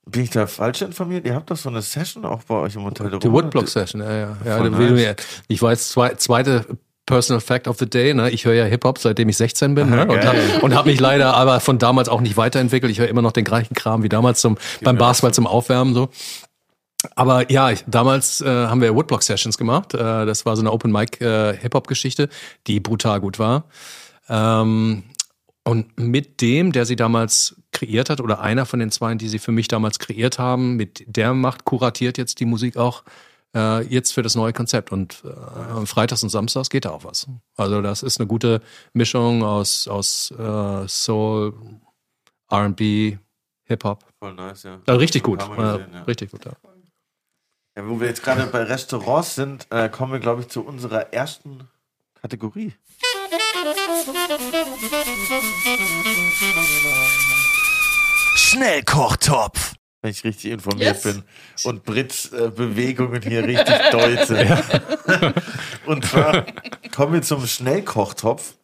[0.06, 1.26] bin ich da falsch informiert?
[1.26, 3.44] Ihr habt doch so eine Session auch bei euch im Hotel Die Rome.
[3.44, 4.36] Woodblock Session, ja, ja.
[4.44, 5.16] ja nice.
[5.48, 6.64] ich jetzt zwei, zweite
[7.06, 8.14] Personal Fact of the Day.
[8.14, 8.30] Ne?
[8.30, 9.90] Ich höre ja Hip-Hop, seitdem ich 16 bin.
[9.90, 10.06] Ne?
[10.06, 10.40] Und, geil.
[10.62, 12.90] hab- habe mich leider aber von damals auch nicht weiterentwickelt.
[12.90, 15.94] Ich höre immer noch den gleichen Kram wie damals zum, beim Basketball zum Aufwärmen.
[15.94, 16.08] so.
[17.16, 19.94] Aber ja, ich, damals äh, haben wir Woodblock Sessions gemacht.
[19.94, 22.28] Äh, das war so eine Open Mic äh, Hip-Hop Geschichte,
[22.66, 23.64] die brutal gut war.
[24.28, 25.04] Ähm,
[25.64, 29.38] und mit dem, der sie damals kreiert hat, oder einer von den zwei, die sie
[29.38, 33.02] für mich damals kreiert haben, mit der macht kuratiert jetzt die Musik auch
[33.54, 34.92] äh, jetzt für das neue Konzept.
[34.92, 37.26] Und äh, freitags und samstags geht da auch was.
[37.56, 38.60] Also das ist eine gute
[38.92, 41.54] Mischung aus, aus äh, Soul,
[42.52, 43.18] RB,
[43.64, 44.04] Hip-Hop.
[44.18, 44.80] Voll nice, ja.
[44.86, 45.40] Also richtig gut.
[45.40, 46.02] Gesehen, ja, ja.
[46.02, 46.52] Richtig gut, ja.
[47.76, 51.12] Ja, wo wir jetzt gerade bei Restaurants sind, äh, kommen wir, glaube ich, zu unserer
[51.12, 51.68] ersten
[52.20, 52.72] Kategorie.
[58.36, 59.74] Schnellkochtopf.
[60.02, 61.02] Wenn ich richtig informiert Yes.
[61.02, 61.22] bin
[61.64, 64.62] und Brits äh, Bewegungen hier richtig deute.
[65.86, 66.44] und zwar
[66.94, 68.54] kommen wir zum Schnellkochtopf.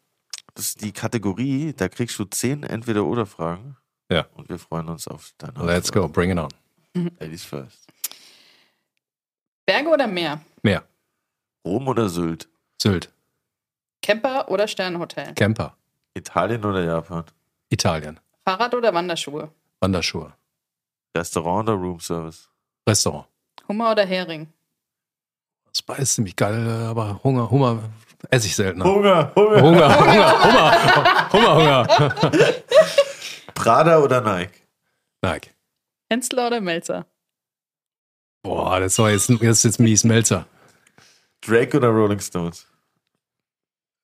[0.55, 3.77] Das ist die Kategorie, da kriegst du zehn Entweder-Oder-Fragen.
[4.11, 4.27] Ja.
[4.35, 6.49] Und wir freuen uns auf deine Let's go, bring it on.
[7.21, 7.87] Ladies first.
[9.71, 10.41] Berge oder Meer?
[10.65, 10.83] Mehr.
[11.65, 12.49] Rom oder Sylt?
[12.83, 13.09] Sylt,
[14.03, 15.33] Camper oder Sternhotel?
[15.35, 15.77] Camper,
[16.13, 17.23] Italien oder Japan?
[17.69, 19.53] Italien, Fahrrad oder Wanderschuhe?
[19.79, 20.33] Wanderschuhe,
[21.17, 22.49] Restaurant oder Roomservice?
[22.89, 23.29] Restaurant.
[23.69, 24.49] Hummer oder Hering?
[25.87, 27.79] Das ist ziemlich geil, aber Hunger, Hunger
[28.29, 28.85] esse ich seltener.
[28.85, 29.63] Hunger, Hunger.
[29.63, 32.55] Hunger, Hunger, Hunger, Hunger, Hunger.
[33.55, 34.63] Prada oder Nike?
[35.23, 35.51] Nike.
[36.11, 37.07] Hensler oder Melzer?
[38.43, 40.47] Boah, das war jetzt, das ist jetzt mies, Melzer.
[41.43, 42.67] Drake oder Rolling Stones?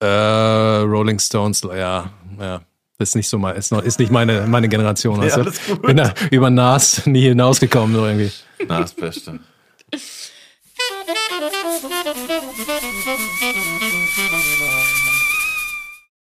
[0.00, 2.60] Äh, Rolling Stones, ja, ja.
[2.98, 5.16] Das ist nicht so mal, ist, noch, ist nicht meine, meine Generation.
[5.16, 5.40] Ja, weißt du?
[5.42, 5.82] alles gut.
[5.82, 8.32] Bin da über Nas nie hinausgekommen, so irgendwie.
[8.66, 9.38] Na, das Beste.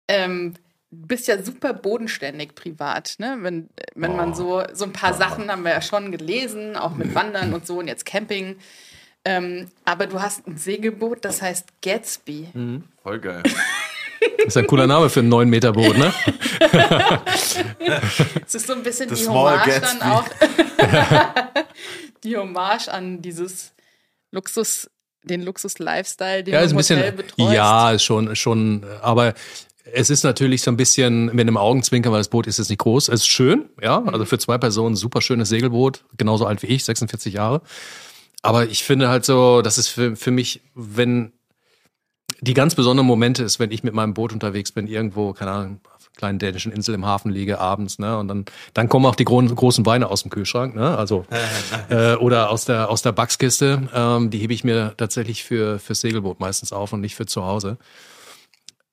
[0.07, 0.53] Ähm,
[0.93, 3.37] bist ja super bodenständig privat, ne?
[3.41, 7.13] Wenn, wenn man so, so ein paar Sachen haben wir ja schon gelesen, auch mit
[7.15, 8.57] Wandern und so und jetzt Camping.
[9.25, 12.81] Ähm, aber du hast ein Segelboot, das heißt Gatsby.
[13.03, 13.43] Voll geil.
[14.37, 16.13] Das ist ein cooler Name für ein 9 Meter Boot, ne?
[18.45, 19.99] Es ist so ein bisschen The die Hommage Gatsby.
[19.99, 20.25] dann auch.
[22.23, 23.73] die Hommage an dieses
[24.31, 24.89] Luxus,
[25.23, 26.99] den Luxus-Lifestyle, den Ja, du ist im ein bisschen.
[26.99, 27.53] Hotel betreust.
[27.53, 29.33] Ja, ist schon, ist schon, aber
[29.83, 32.79] es ist natürlich so ein bisschen mit einem Augenzwinkern, weil das Boot ist jetzt nicht
[32.79, 33.09] groß.
[33.09, 36.85] Es ist schön, ja, also für zwei Personen super schönes Segelboot, genauso alt wie ich,
[36.85, 37.61] 46 Jahre.
[38.41, 41.33] Aber ich finde halt so, das ist für, für mich, wenn
[42.41, 45.79] die ganz besonderen Momente ist, wenn ich mit meinem Boot unterwegs bin, irgendwo, keine Ahnung,
[45.85, 49.15] auf einer kleinen dänischen Insel im Hafen liege abends, ne, und dann, dann kommen auch
[49.15, 51.25] die gro großen Weine aus dem Kühlschrank, ne, also,
[51.89, 55.95] äh, oder aus der, aus der Backskiste, ähm, die hebe ich mir tatsächlich für, für
[55.95, 57.77] Segelboot meistens auf und nicht für zu Hause.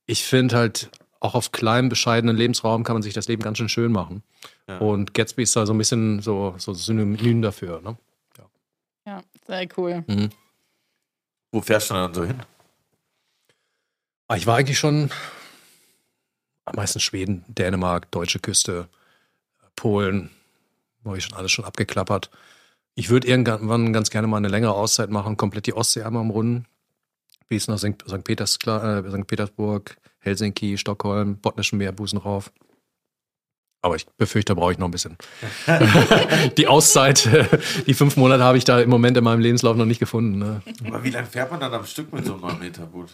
[0.07, 0.91] Ich finde halt,
[1.21, 4.23] auch auf kleinem, bescheidenen Lebensraum kann man sich das Leben ganz schön schön machen.
[4.67, 4.79] Ja.
[4.79, 7.97] Und Gatsby ist da so ein bisschen so, so Synonym dafür, ne?
[9.07, 10.05] Ja, sehr cool.
[11.53, 12.41] Wo fährst du dann so hin?
[14.29, 15.11] Ah, Ich war eigentlich schon
[16.65, 18.89] am meisten Schweden, Dänemark, deutsche Küste,
[19.75, 20.31] Polen,
[21.05, 22.31] habe ich schon alles schon abgeklappert.
[22.95, 26.67] Ich würde irgendwann ganz gerne mal eine längere Auszeit machen, komplett die Ostsee einmal umrunden.
[27.51, 28.05] Bis nach St.
[28.07, 28.25] St.
[28.25, 29.27] Peterskla- äh, St.
[29.27, 32.53] Petersburg, Helsinki, Stockholm, Botnischen Meer, Busenrauf.
[33.83, 35.17] Aber ich befürchte, da brauche ich noch ein bisschen.
[36.59, 37.29] die Auszeit,
[37.87, 40.39] die fünf Monate habe ich da im Moment in meinem Lebenslauf noch nicht gefunden.
[40.39, 40.63] Ne?
[40.87, 43.11] Aber wie lange fährt man dann am Stück mit so einem 9-Meter-Boot?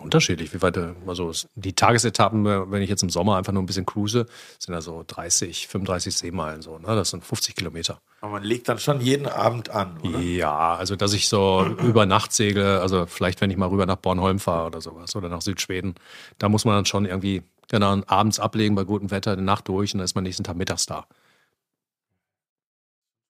[0.00, 3.62] Unterschiedlich, wie weit, äh, also die Tagesetappen, äh, wenn ich jetzt im Sommer einfach nur
[3.62, 4.26] ein bisschen cruise,
[4.58, 6.88] sind da so 30, 35 Seemeilen so, ne?
[6.88, 8.00] Das sind 50 Kilometer.
[8.20, 10.18] Aber man legt dann schon jeden Abend an, oder?
[10.18, 13.96] Ja, also dass ich so über Nacht segle, also vielleicht wenn ich mal rüber nach
[13.96, 15.94] Bornholm fahre oder sowas oder nach Südschweden,
[16.38, 19.94] da muss man dann schon irgendwie genau abends ablegen bei gutem Wetter, eine Nacht durch
[19.94, 21.06] und dann ist man nächsten Tag mittags da.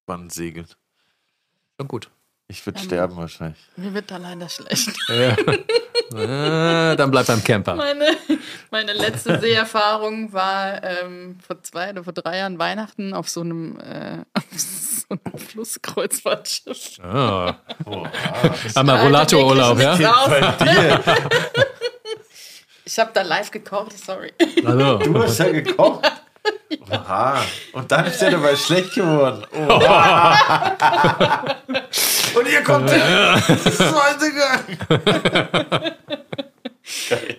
[0.06, 0.76] Man segelt.
[1.78, 2.10] Schon gut.
[2.46, 3.58] Ich würde sterben wahrscheinlich.
[3.76, 4.90] Mir wird da leider schlecht.
[6.12, 6.90] Ja.
[6.92, 7.74] äh, dann bleibt beim Camper.
[7.76, 8.04] Meine,
[8.70, 13.80] meine letzte Seeerfahrung war ähm, vor zwei oder vor drei Jahren Weihnachten auf so einem,
[13.80, 16.98] äh, auf so einem Flusskreuzfahrtschiff.
[17.02, 17.56] Ah.
[17.86, 18.54] Oh, ah.
[18.74, 19.96] Einmal Rollatorurlaub, ja?
[22.86, 24.32] Ich habe da live gekocht, sorry.
[24.64, 24.98] Also.
[24.98, 26.04] Du hast ja gekocht.
[26.90, 27.42] Oha.
[27.72, 29.44] Und dann ist er dabei schlecht geworden.
[29.52, 31.56] Oha.
[32.34, 35.94] Und hier kommt der zweite Gang.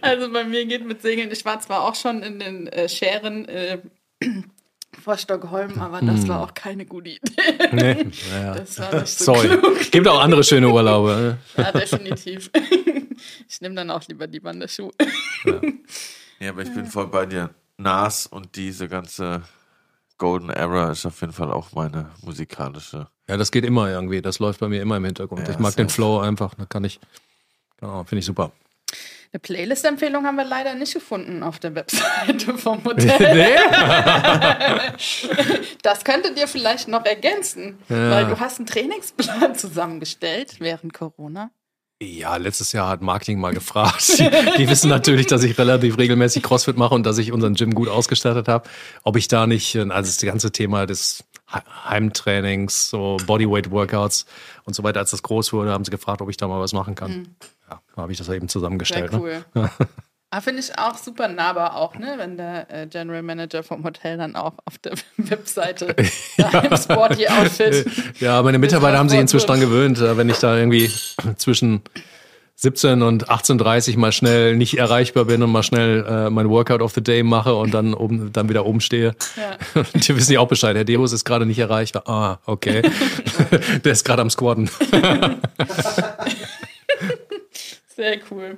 [0.01, 3.47] Also bei mir geht mit Segeln, ich war zwar auch schon in den äh, Schären
[3.47, 3.80] äh,
[5.03, 7.22] vor Stockholm, aber das war auch keine gute Idee.
[7.72, 8.06] Nee.
[8.32, 8.56] Naja.
[8.56, 9.49] Das war nicht so Sorry.
[9.58, 9.91] klug.
[9.91, 11.38] Gibt auch andere schöne Urlaube.
[11.58, 11.64] ne?
[11.64, 12.49] Ja, definitiv.
[13.47, 14.91] Ich nehme dann auch lieber die Wanderschuhe.
[16.39, 17.49] Ja, aber ich bin voll bei dir.
[17.78, 19.42] Nas und diese ganze
[20.18, 23.08] Golden Era ist auf jeden Fall auch meine musikalische.
[23.28, 24.22] Ja, das geht immer irgendwie.
[24.22, 25.46] Das läuft bei mir immer im Hintergrund.
[25.48, 25.90] Ja, ich mag den.
[25.90, 26.54] Flow einfach.
[26.56, 27.00] Da kann ich,
[27.78, 28.52] genau, finde ich super.
[29.34, 33.58] Eine Playlist-Empfehlung haben wir leider nicht gefunden auf der Webseite vom Hotel.
[35.82, 38.12] das könntet ihr vielleicht noch ergänzen, Ja.
[38.12, 41.50] weil du hast einen Trainingsplan zusammengestellt während Corona.
[42.02, 44.20] Ja, letztes Jahr hat Marketing mal gefragt.
[44.58, 47.88] Die, wissen natürlich, dass ich relativ regelmäßig CrossFit mache und dass ich unseren Gym gut
[47.88, 48.68] ausgestattet habe.
[49.04, 54.26] Ob ich da nicht, also das ganze Thema des He- Heimtrainings, so Bodyweight-Workouts
[54.66, 56.74] und so weiter, als das groß wurde, haben sie gefragt, ob ich da mal was
[56.74, 57.30] machen kann.
[57.70, 59.14] Ja, da habe ich das eben Sehr zusammengestellt.
[59.14, 59.46] Ne?
[60.32, 62.16] Ah, Finde ich auch super nahbar auch, ne?
[62.18, 65.96] wenn der äh, General Manager vom Hotel dann auch auf der Webseite
[66.38, 67.86] da im Sporty Outfit.
[68.20, 70.92] Ja, meine Mitarbeiter haben sich inzwischen dran gewöhnt, äh, wenn ich da irgendwie
[71.38, 71.82] zwischen
[72.56, 76.94] 17 und 18.30 mal schnell nicht erreichbar bin und mal schnell äh, mein Workout of
[76.94, 79.16] the Day mache und dann oben, dann wieder oben stehe.
[79.36, 79.84] Ja.
[79.94, 80.76] Die wissen ja auch Bescheid.
[80.76, 82.08] Herr Debus ist gerade nicht erreichbar.
[82.08, 82.82] Ah, okay.
[83.84, 84.70] Der ist gerade am Squatten.
[87.96, 88.58] Sehr cool.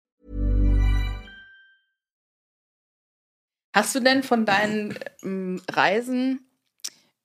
[3.73, 6.41] Hast du denn von deinen ähm, Reisen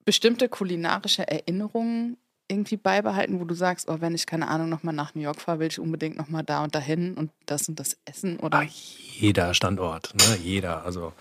[0.05, 2.17] bestimmte kulinarische Erinnerungen
[2.49, 5.59] irgendwie beibehalten, wo du sagst, oh, wenn ich keine Ahnung nochmal nach New York fahre,
[5.59, 8.59] will ich unbedingt nochmal da und dahin und das und das essen oder?
[8.59, 8.67] Ah,
[9.19, 10.37] jeder Standort, ne?
[10.43, 10.85] jeder.
[10.85, 11.13] Also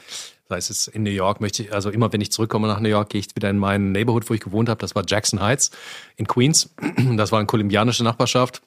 [0.47, 2.89] sei es jetzt in New York, möchte ich, also immer wenn ich zurückkomme nach New
[2.89, 4.79] York, gehe ich wieder in mein Neighborhood, wo ich gewohnt habe.
[4.79, 5.71] Das war Jackson Heights
[6.15, 6.69] in Queens.
[7.15, 8.61] Das war eine kolumbianische Nachbarschaft.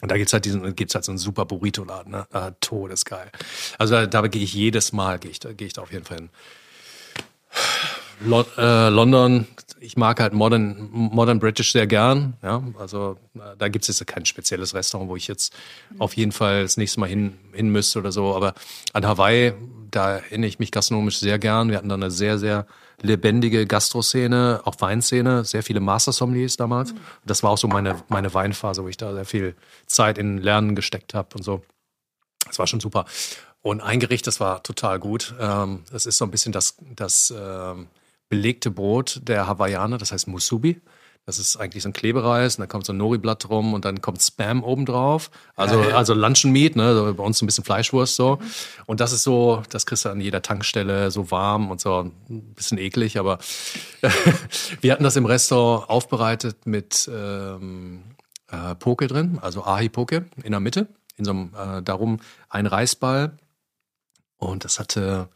[0.00, 2.26] Und da gibt's halt diesen, gibt's halt so einen super Burrito-Laden, ne?
[2.32, 3.30] Ah, todesgeil.
[3.78, 6.04] Also da, da gehe ich jedes Mal, gehe ich, da gehe ich da auf jeden
[6.04, 6.30] Fall hin.
[8.22, 9.46] Lo äh, London,
[9.80, 12.34] ich mag halt Modern, Modern British sehr gern.
[12.42, 15.54] Ja, also äh, da gibt es jetzt kein spezielles Restaurant, wo ich jetzt
[15.98, 18.34] auf jeden Fall das nächste Mal hin, hin müsste oder so.
[18.34, 18.54] Aber
[18.92, 19.54] an Hawaii,
[19.90, 21.70] da erinnere ich mich gastronomisch sehr gern.
[21.70, 22.66] Wir hatten da eine sehr, sehr
[23.02, 26.94] lebendige Gastroszene, auch Weinszene, sehr viele Master Sommeliers damals.
[27.24, 29.54] Das war auch so meine, meine Weinphase, wo ich da sehr viel
[29.86, 31.62] Zeit in Lernen gesteckt habe und so.
[32.46, 33.04] Das war schon super.
[33.62, 35.34] Und ein Gericht, das war total gut.
[35.38, 37.88] Ähm, das ist so ein bisschen das, das ähm,
[38.28, 40.80] belegte Brot der Hawaiianer, das heißt Musubi.
[41.26, 44.00] Das ist eigentlich so ein Klebereis, und da kommt so ein Nori-Blatt drum und dann
[44.00, 45.30] kommt Spam oben drauf.
[45.54, 46.94] Also, also Luncheon Meat, ne?
[46.94, 48.38] so bei uns ein bisschen Fleischwurst so.
[48.86, 52.54] Und das ist so, das kriegst du an jeder Tankstelle, so warm und so ein
[52.54, 53.38] bisschen eklig, aber
[54.80, 58.02] wir hatten das im Restaurant aufbereitet mit ähm,
[58.50, 63.36] äh, Poke drin, also Ahi-Poke in der Mitte, in so einem, äh, darum ein Reisball.
[64.36, 65.28] Und das hatte,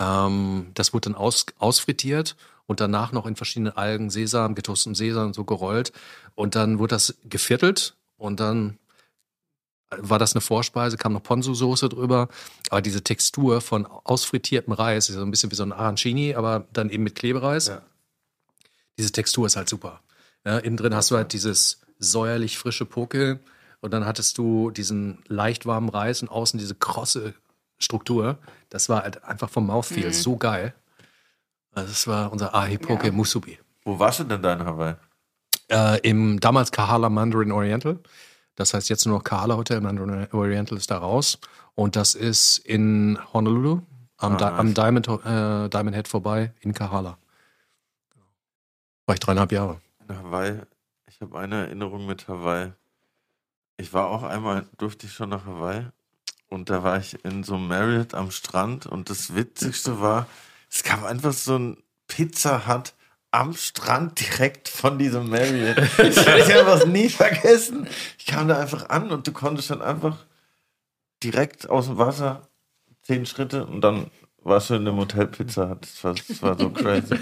[0.00, 2.34] ähm, das wurde dann aus, ausfrittiert
[2.68, 5.90] und danach noch in verschiedenen Algen, Sesam, getoastetem Sesam so gerollt.
[6.34, 8.78] Und dann wurde das geviertelt und dann
[9.90, 12.28] war das eine Vorspeise, kam noch Ponzu-Soße drüber.
[12.68, 16.66] Aber diese Textur von ausfrittiertem Reis ist so ein bisschen wie so ein Arancini, aber
[16.74, 17.72] dann eben mit Klebereis.
[18.98, 20.00] Diese Textur ist halt super.
[20.44, 23.40] Ja, innen drin hast du halt dieses säuerlich frische Poke
[23.80, 27.32] und dann hattest du diesen leicht warmen Reis und außen diese krosse
[27.78, 28.38] Struktur.
[28.68, 30.74] Das war halt einfach vom Mouthfeel so geil.
[31.78, 33.12] Also das war unser Ahi-Poke Ja.
[33.12, 33.58] Musubi.
[33.84, 34.94] Wo warst du denn da in Hawaii?
[35.70, 37.98] Äh, Im damals Kahala Mandarin Oriental.
[38.56, 41.38] Das heißt jetzt nur noch Kahala Hotel Mandarin Oriental ist da raus.
[41.74, 43.80] Und das ist in Honolulu
[44.16, 44.58] am, Ah, Di nice.
[44.58, 47.18] am Diamond, äh, Diamond Head vorbei in Kahala.
[49.06, 49.80] War ich dreieinhalb Jahre.
[50.08, 50.60] In Hawaii.
[51.06, 52.72] Ich habe eine Erinnerung mit Hawaii.
[53.76, 55.86] Ich war auch einmal, durfte ich schon nach Hawaii.
[56.48, 58.86] Und da war ich in so einem Marriott am Strand.
[58.86, 60.26] Und das Witzigste war,
[60.70, 62.94] es gab einfach so ein Pizza Hut
[63.30, 65.76] am Strand direkt von diesem Marriott.
[65.98, 67.86] Ich einfach nie vergessen.
[68.18, 70.16] Ich kam da einfach an und du konntest dann einfach
[71.22, 72.48] direkt aus dem Wasser
[73.02, 74.10] zehn Schritte und dann
[74.42, 75.82] warst du in dem Hotel Pizza Hut.
[75.82, 77.18] Das war, das war so crazy.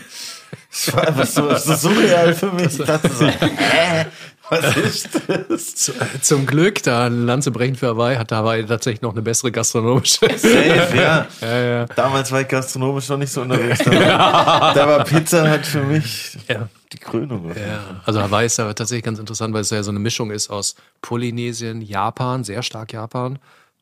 [0.71, 2.79] Das war einfach so, so surreal für mich.
[2.79, 4.07] Ich dachte so, hä?
[4.51, 5.75] Was ist das?
[5.75, 9.51] Zu, äh, zum Glück, da Lanze brechen für Hawaii, hat Hawaii tatsächlich noch eine bessere
[9.53, 10.21] gastronomische.
[10.39, 11.27] Safe, ja.
[11.41, 11.87] ja, ja.
[11.87, 13.81] Damals war ich gastronomisch noch nicht so unterwegs.
[13.85, 16.69] Da war, da war Pizza halt für mich Ja.
[16.93, 17.49] die Krönung.
[17.57, 20.49] Ja, also Hawaii ist aber tatsächlich ganz interessant, weil es ja so eine Mischung ist
[20.51, 23.39] aus Polynesien, Japan, sehr stark Japan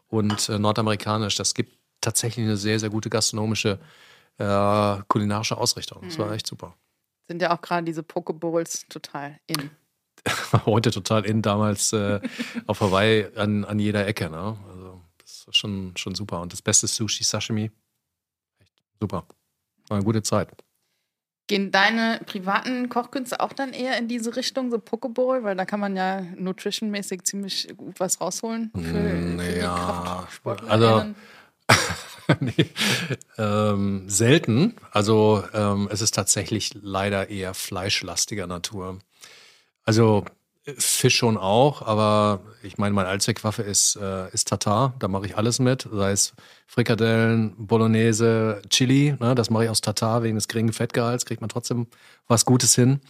[0.09, 1.37] und äh, nordamerikanisch.
[1.37, 3.79] Das gibt tatsächlich eine sehr, sehr gute gastronomische,
[4.39, 6.03] äh, kulinarische Ausrichtung.
[6.05, 6.75] Das war echt super.
[7.29, 9.71] Sind ja auch gerade diese Pokeballs total in.
[10.67, 12.21] Heute total in, damals äh,
[12.67, 14.31] auf Hawaii an, an jeder Ecke.
[14.31, 14.57] Ne?
[14.71, 16.41] Also das ist schon, schon super.
[16.41, 17.71] Und das beste Sushi, Sashimi,
[18.61, 19.27] echt super.
[19.89, 20.49] War eine gute Zeit.
[21.47, 25.45] Gehen deine privaten Kochkünste auch dann eher in diese Richtung, so Pokeball?
[25.45, 29.75] Weil da kann man ja nutritionmäßig ziemlich gut was rausholen für, Mm, für die ja,
[29.75, 31.15] Kraftsportlerinnen.
[32.41, 32.67] nee,
[33.37, 34.75] ähm, selten.
[34.91, 39.01] Also ähm, es ist tatsächlich leider eher fleischlastiger Natur.
[39.85, 40.25] Also
[40.79, 44.95] Fisch schon auch, aber ich meine, meine Allzweckwaffe ist, äh, ist Tatar.
[44.99, 46.33] Da mache ich alles mit, sei es
[46.67, 49.15] Frikadellen, Bolognese, Chili.
[49.21, 51.27] Ne, das mache ich aus Tatar wegen des geringen Fettgehalts.
[51.27, 51.87] Kriegt man trotzdem
[52.29, 53.01] was Gutes hin.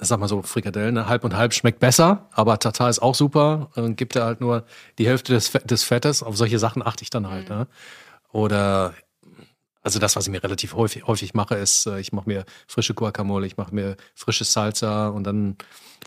[0.00, 1.08] Sag mal so, Frikadellen, ne?
[1.08, 3.70] halb und halb schmeckt besser, aber Tatar ist auch super.
[3.76, 4.64] Dann gibt er halt nur
[4.98, 6.24] die Hälfte des, des Fettes.
[6.24, 7.48] Auf solche Sachen achte ich dann halt.
[7.48, 7.68] Ne?
[8.32, 8.94] Oder
[9.84, 12.94] also das, was ich mir relativ häufig, häufig mache, ist, äh, ich mache mir frische
[12.94, 15.56] Guacamole, ich mache mir frische Salsa und dann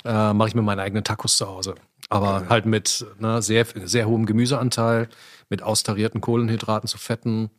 [0.04, 1.76] äh, mache ich mir meine eigenen Tacos zu Hause.
[2.10, 5.10] Aber halt mit ne, sehr, sehr hohem Gemüseanteil,
[5.50, 7.52] mit austarierten Kohlenhydraten zu Fetten.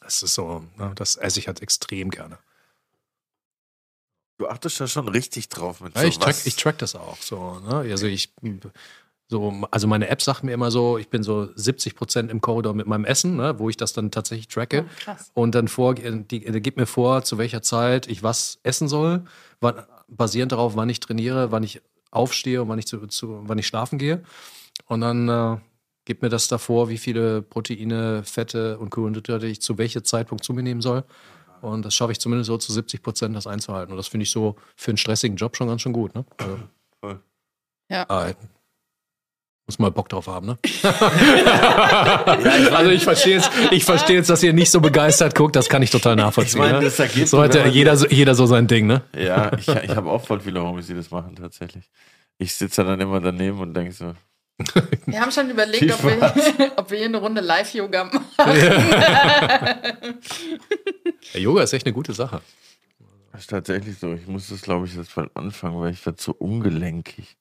[0.00, 2.38] Das ist so, ne, das esse ich halt extrem gerne.
[4.38, 7.60] Du achtest da schon richtig drauf mit Ja, ich, track, ich track das auch so.
[7.60, 7.90] Ne?
[7.90, 8.32] Also ich
[9.30, 12.74] so, also meine App sagt mir immer so, ich bin so 70 Prozent im Korridor
[12.74, 14.86] mit meinem Essen, ne, wo ich das dann tatsächlich tracke.
[14.86, 15.30] Oh, krass.
[15.34, 19.22] Und dann vor, die, die gibt mir vor, zu welcher Zeit ich was essen soll,
[19.60, 23.56] wann, basierend darauf, wann ich trainiere, wann ich aufstehe und wann ich, zu, zu, wann
[23.56, 24.24] ich schlafen gehe.
[24.86, 25.58] Und dann äh,
[26.04, 30.52] gibt mir das davor, wie viele Proteine, Fette und Kohlenhydrate ich zu welchem Zeitpunkt zu
[30.54, 31.04] mir nehmen soll.
[31.60, 33.92] Und das schaffe ich zumindest so zu 70 Prozent, das einzuhalten.
[33.92, 36.16] Und das finde ich so für einen stressigen Job schon ganz schön gut.
[36.16, 36.24] Ne?
[36.38, 36.58] Also,
[37.00, 37.20] Voll.
[37.88, 38.06] Ja.
[38.08, 38.32] ah,
[39.70, 40.58] muss mal Bock drauf haben, ne?
[42.74, 45.80] also ich verstehe jetzt, ich verstehe jetzt, dass ihr nicht so begeistert guckt, das kann
[45.82, 46.60] ich total nachvollziehen.
[46.60, 46.84] Ich meine, ne?
[46.86, 49.02] das ergibt- so hat wenn ja man- jeder, so- jeder so sein Ding, ne?
[49.16, 51.84] Ja, ich, ich habe auch voll viele Homies, die das machen tatsächlich.
[52.38, 54.12] Ich sitze dann immer daneben und denke so,
[55.06, 58.22] Wir haben schon überlegt, ob wir, ob wir hier eine Runde Live-Yoga machen.
[61.32, 62.40] Ja, Yoga ist echt eine gute Sache.
[63.32, 64.12] das ist tatsächlich so.
[64.14, 67.36] Ich muss das, glaube ich, jetzt bald anfangen, weil ich werde so ungelenkig.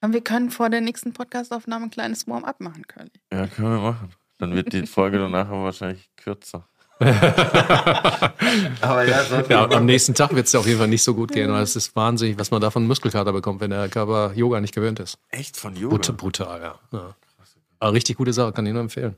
[0.00, 3.10] Und wir können vor der nächsten Podcastaufnahme ein kleines Warm-up machen können.
[3.32, 4.10] Ja, können wir machen.
[4.38, 6.68] Dann wird die Folge danach aber wahrscheinlich kürzer.
[7.00, 11.30] aber ja, Ja, am nächsten Tag wird es dir auf jeden Fall nicht so gut
[11.30, 14.74] gehen, weil es ist wahnsinnig, was man davon Muskelkater bekommt, wenn der Körper Yoga nicht
[14.74, 15.18] gewöhnt ist.
[15.28, 15.96] echt von Yoga.
[15.96, 16.78] Brut brutal, ja.
[16.92, 17.14] ja.
[17.78, 19.16] Aber richtig gute Sache, kann ich nur empfehlen.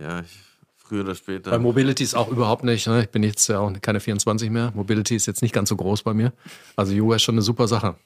[0.00, 0.38] Ja, ich,
[0.76, 1.50] früher oder später.
[1.50, 3.02] Bei Mobility ist auch überhaupt nicht, ne?
[3.02, 4.72] ich bin jetzt ja auch keine 24 mehr.
[4.74, 6.32] Mobility ist jetzt nicht ganz so groß bei mir.
[6.76, 7.96] Also Yoga ist schon eine super Sache.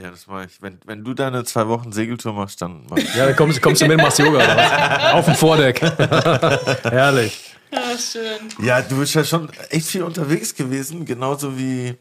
[0.00, 0.60] Ja, das mache ich.
[0.60, 3.14] Wenn, wenn du deine zwei Wochen Segeltour machst, dann mach ich.
[3.14, 5.12] Ja, dann kommst, kommst du mit, machst Yoga.
[5.12, 5.80] Auf dem Vordeck.
[6.82, 7.54] Herrlich.
[7.70, 8.64] Ja, schön.
[8.64, 11.96] Ja, du bist ja schon echt viel unterwegs gewesen, genauso wie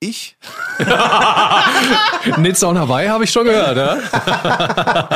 [0.00, 0.36] ich.
[2.36, 5.08] Nizza und Hawaii habe ich schon gehört, ja?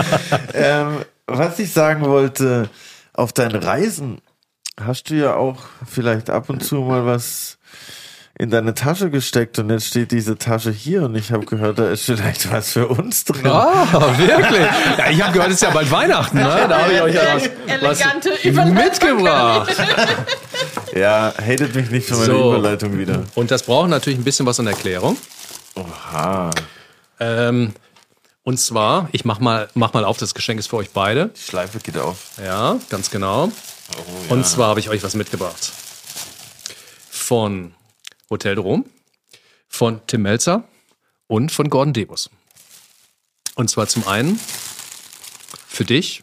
[0.55, 2.71] Ähm, was ich sagen wollte,
[3.13, 4.21] auf deinen Reisen
[4.81, 7.58] hast du ja auch vielleicht ab und zu mal was
[8.41, 11.91] in deine Tasche gesteckt und jetzt steht diese Tasche hier und ich habe gehört, da
[11.91, 13.45] ist vielleicht was für uns drin.
[13.47, 13.85] Ah,
[14.17, 14.67] wirklich?
[14.97, 16.67] Ja, ich habe gehört, es ist ja bald Weihnachten, ne?
[16.69, 18.01] Da habe ich euch ja was,
[18.55, 19.75] was mitgebracht.
[20.95, 22.55] Ja, hatet mich nicht für meine So.
[22.55, 23.23] Überleitung wieder.
[23.35, 25.17] Und das braucht natürlich ein bisschen was an Erklärung.
[25.77, 26.51] Oha,
[27.21, 27.75] Ähm,
[28.43, 31.27] und zwar, ich mach mal, mach mal auf, das Geschenk ist für euch beide.
[31.37, 32.31] die Schleife geht auf.
[32.45, 33.45] Ja, ganz genau.
[33.45, 33.51] Oh,
[34.29, 34.35] ja.
[34.35, 35.71] Und zwar habe ich euch was mitgebracht.
[37.11, 37.75] Von
[38.31, 38.85] Hotel de Rom,
[39.69, 40.65] von Tim Melzer
[41.27, 42.31] und von Gordon Debus.
[43.55, 44.39] Und zwar zum einen
[45.67, 46.23] für dich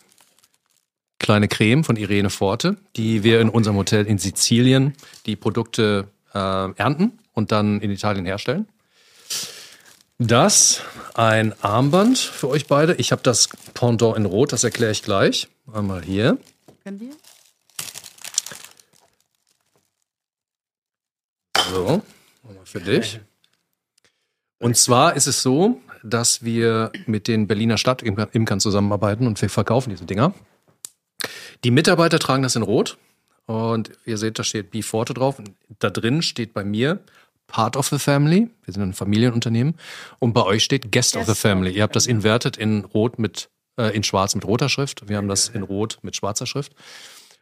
[1.19, 4.93] kleine Creme von Irene Forte, die wir in unserem Hotel in Sizilien
[5.25, 8.67] die Produkte äh, ernten und dann in Italien herstellen.
[10.17, 10.81] Das
[11.13, 12.93] ein Armband für euch beide.
[12.95, 15.47] Ich habe das Pendant in Rot, das erkläre ich gleich.
[15.71, 16.37] Einmal hier.
[16.83, 17.09] Können wir?
[21.69, 22.01] So,
[22.43, 23.19] nochmal für dich.
[24.59, 29.89] Und zwar ist es so, dass wir mit den Berliner Stadtimkern zusammenarbeiten und wir verkaufen
[29.89, 30.33] diese Dinger.
[31.63, 32.97] Die Mitarbeiter tragen das in Rot
[33.47, 35.41] und ihr seht, da steht Be Forte drauf.
[35.79, 36.99] Da drin steht bei mir
[37.47, 38.49] Part of the Family.
[38.63, 39.75] Wir sind ein Familienunternehmen.
[40.19, 41.71] Und bei euch steht Guest, of the Guest of Family.
[41.71, 45.07] the Ihr habt das invertet in Rot mit, äh, in Schwarz mit roter Schrift.
[45.07, 46.73] Wir haben das in Rot mit schwarzer Schrift.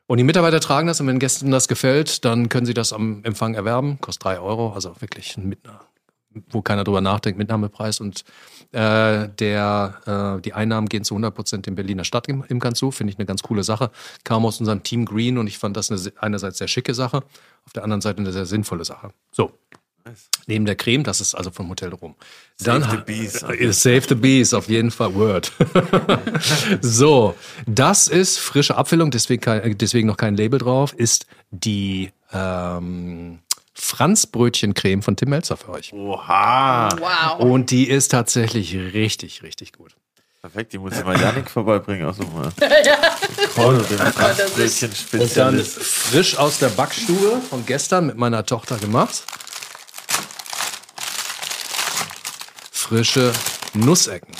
[0.08, 3.24] Und die Mitarbeiter tragen das und wenn Gästen das gefällt, dann können sie das am
[3.24, 4.00] Empfang erwerben.
[4.02, 5.80] Kostet drei Euro, also wirklich ein Mitnahme,
[6.50, 8.02] wo keiner drüber nachdenkt, Mitnahmepreis.
[8.02, 8.26] Und
[8.74, 12.92] äh, der, äh, die Einnahmen gehen zu 100 Prozent dem Berliner Stadtimkern zu.
[12.92, 13.92] Finde ich eine ganz coole Sache.
[14.26, 17.24] Kam aus unserem Team Green und ich fand das eine, einerseits sehr schicke Sache,
[17.66, 19.12] auf der anderen Seite eine sehr sinnvolle Sache.
[19.32, 19.52] So.
[20.48, 22.16] Neben der Creme, das ist also vom Hotel rum.
[22.60, 23.42] Dann the bees.
[23.44, 25.52] Äh, Save the Bees, auf jeden Fall Word.
[26.82, 27.36] so,
[27.66, 33.40] das ist frische Abfüllung, deswegen, kein, deswegen noch kein Label drauf, ist die ähm,
[33.74, 35.94] Franzbrötchencreme von Tim Melzer für euch.
[35.94, 36.90] Oha.
[36.98, 37.40] Wow.
[37.40, 39.96] Und die ist tatsächlich richtig, richtig gut.
[40.42, 42.06] Perfekt, die muss ich mal Janik vorbeibringen.
[42.06, 42.52] Auch so mal.
[42.60, 43.78] ja.
[43.84, 45.78] Den das Franzbrötchen Und dann Spezialist.
[45.80, 49.24] frisch aus der Backstube von gestern mit meiner Tochter gemacht.
[52.84, 53.32] Frische
[53.74, 54.34] Nussecken.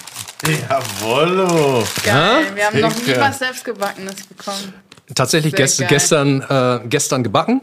[0.46, 1.86] Jawollo.
[2.04, 2.54] Geil.
[2.54, 4.74] Wir haben noch nie was selbstgebackenes bekommen.
[5.16, 5.88] Tatsächlich gest geil.
[5.88, 7.62] gestern, äh, gestern gebacken.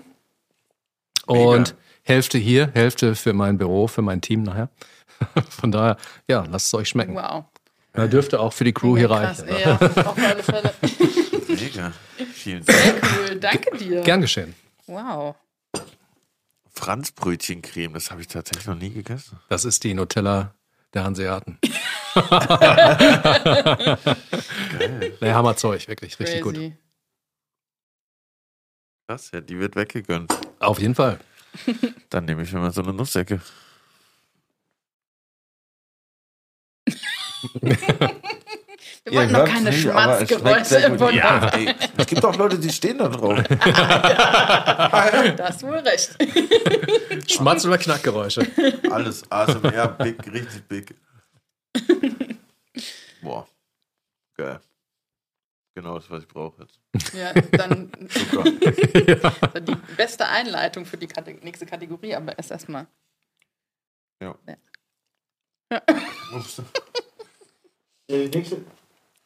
[1.26, 4.70] Und Hälfte hier, Hälfte für mein Büro, für mein Team nachher.
[5.50, 7.14] Von daher, ja, lasst es euch schmecken.
[7.14, 7.44] Wow.
[7.94, 9.52] Ja, dürfte auch für die Crew hier Krass, reichen.
[9.52, 9.60] Ne?
[9.60, 10.74] ja, auf alle Fälle.
[11.48, 11.92] Mega.
[12.32, 12.78] Vielen Dank.
[12.78, 13.36] Sehr cool.
[13.36, 14.00] Danke dir.
[14.00, 14.54] Gern geschehen.
[14.86, 15.36] Wow.
[16.72, 19.38] Franzbrötchencreme, das habe ich tatsächlich noch nie gegessen.
[19.50, 20.54] Das ist die Nutella
[20.94, 21.58] der Hanseaten.
[25.20, 26.54] nee, Hammerzeug, wirklich, richtig gut.
[26.54, 26.76] Crazy.
[29.08, 30.32] Krass, ja, die wird weggegönnt.
[30.60, 31.18] Auf jeden Fall.
[32.10, 33.40] Dann nehme ich mir mal so eine Nussecke.
[39.04, 41.14] Wir wollten noch keine Schmatzgeräusche im Podcast.
[41.14, 43.38] Ja, ey, es gibt auch Leute, die stehen da drauf.
[43.50, 46.16] Da hast du wohl recht.
[47.30, 48.46] Schmatz- oder Knackgeräusche.
[48.90, 50.94] Alles ASMR, big, richtig big.
[53.22, 53.46] Boah.
[54.36, 54.60] Geil.
[55.74, 56.80] Genau das, was ich brauche jetzt.
[57.14, 58.42] Ja, dann Super.
[59.60, 62.86] die beste Einleitung für die Kate nächste Kategorie, aber erst erstmal.
[64.22, 64.34] Ja.
[64.46, 64.56] Ja.
[66.34, 66.62] Ups.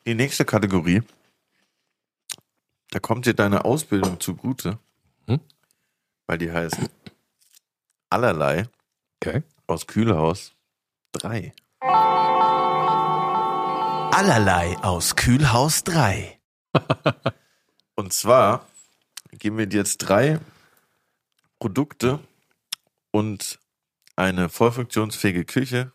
[0.06, 1.02] Die nächste Kategorie.
[2.90, 4.78] Da kommt dir deine Ausbildung zugute.
[5.26, 5.40] Hm?
[6.26, 6.78] Weil die heißt
[8.10, 8.68] Allerlei
[9.20, 9.42] Okay.
[9.66, 10.52] aus Kühlhaus
[11.12, 11.52] 3.
[14.12, 16.38] Allerlei aus Kühlhaus 3.
[17.96, 18.66] Und zwar
[19.32, 20.38] geben wir dir jetzt drei
[21.58, 22.20] Produkte
[23.12, 23.58] und
[24.16, 25.92] eine voll funktionsfähige Küche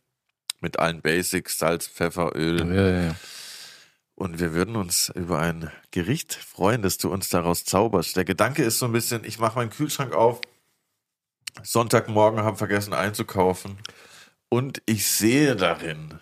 [0.59, 2.73] mit allen Basics, Salz, Pfeffer, Öl.
[2.73, 3.15] Ja, ja.
[4.15, 8.17] Und wir würden uns über ein Gericht freuen, das du uns daraus zauberst.
[8.17, 10.41] Der Gedanke ist so ein bisschen, ich mache meinen Kühlschrank auf,
[11.63, 13.77] Sonntagmorgen habe vergessen einzukaufen
[14.49, 16.19] und ich sehe darin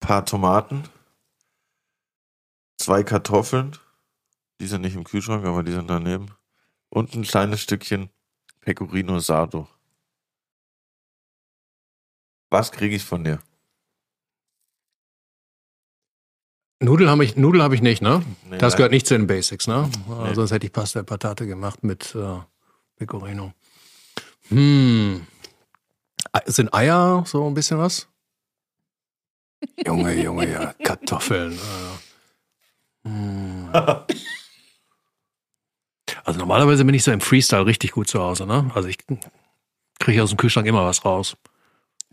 [0.00, 0.84] paar Tomaten,
[2.76, 3.78] zwei Kartoffeln,
[4.60, 6.34] die sind nicht im Kühlschrank, aber die sind daneben
[6.90, 8.10] und ein kleines Stückchen
[8.60, 9.68] Pecorino Sardo.
[12.52, 13.38] Was kriege ich von dir?
[16.80, 18.22] Nudeln habe ich, habe ich nicht, ne?
[18.50, 19.88] Nee, das gehört nicht zu den Basics, ne?
[20.06, 20.34] Nee.
[20.34, 22.40] Sonst hätte ich Pasta e Patate gemacht mit äh,
[22.96, 23.54] Pecorino.
[24.48, 25.26] Hm.
[26.44, 28.06] Sind Eier so ein bisschen was?
[29.86, 30.74] Junge, Junge, ja.
[30.84, 31.58] Kartoffeln.
[33.04, 33.08] Äh.
[33.08, 33.70] Hm.
[36.24, 38.70] Also normalerweise bin ich so im Freestyle richtig gut zu Hause, ne?
[38.74, 38.98] Also ich
[39.98, 41.34] kriege aus dem Kühlschrank immer was raus.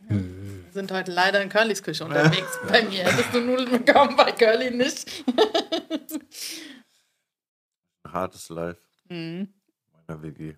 [0.10, 2.60] Wir sind heute leider in Curlys Küche unterwegs.
[2.68, 5.24] Bei mir hättest du Nudeln bekommen, bei Curly nicht.
[8.04, 9.54] Ein hartes Life Mhm.
[10.08, 10.56] meiner WG.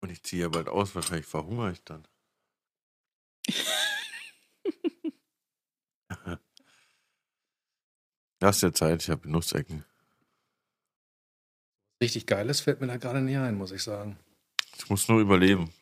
[0.00, 2.06] Und ich ziehe ja bald aus, wahrscheinlich verhungere ich dann.
[8.40, 9.84] Lass dir Zeit, ich habe Nussecken.
[12.02, 14.18] Richtig geiles fällt mir da gerade nicht ein, muss ich sagen.
[14.76, 15.72] Ich muss nur überleben.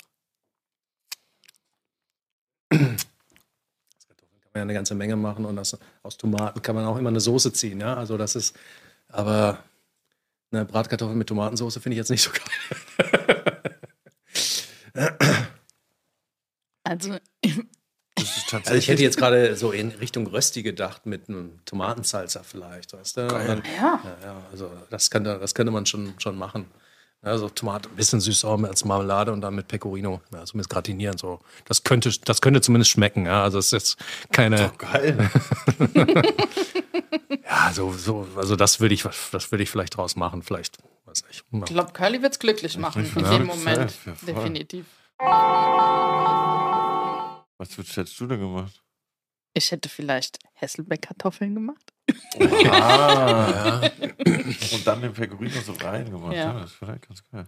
[2.71, 6.97] Kartoffeln kann man ja eine ganze Menge machen und das, aus Tomaten kann man auch
[6.97, 7.95] immer eine Soße ziehen, ja.
[7.95, 8.57] Also das ist,
[9.09, 9.59] aber
[10.53, 13.11] eine Bratkartoffel mit Tomatensoße finde ich jetzt nicht so geil.
[16.87, 17.17] Also.
[18.53, 23.17] Also ich hätte jetzt gerade so in Richtung Rösti gedacht mit einem Tomatensalsa vielleicht, weißt
[23.17, 23.27] du?
[23.27, 24.01] Dann, ja.
[24.05, 26.67] ja, ja, also das könnte, das könnte man schon, schon machen.
[27.25, 31.17] Also Tomate, ein bisschen süß auch als Marmelade und dann mit Pecorino, ja, zumindest gratinieren
[31.17, 31.41] so.
[31.65, 33.43] Das könnte, das könnte zumindest schmecken, ja.
[33.43, 33.97] Also es ist jetzt
[34.31, 35.31] keine, geil.
[37.45, 41.25] ja, so, so, also das würde ich, das würde ich vielleicht draus machen, vielleicht, weiß
[41.27, 41.45] nicht.
[41.51, 43.91] ich glaube, Curly wird es glücklich machen in Ja, dem Moment.
[43.91, 44.17] safe, ja.
[44.35, 44.85] Definitiv.
[47.59, 48.83] Was hättest du denn gemacht?
[49.55, 51.94] Ich hätte vielleicht Hesselbeck-Kartoffeln gemacht.
[52.41, 53.91] Ah, ja.
[54.73, 56.33] Und dann den Pecorino so reingemacht.
[56.35, 56.45] Ja.
[56.45, 56.53] Ja.
[56.55, 57.47] das ist vielleicht ganz geil.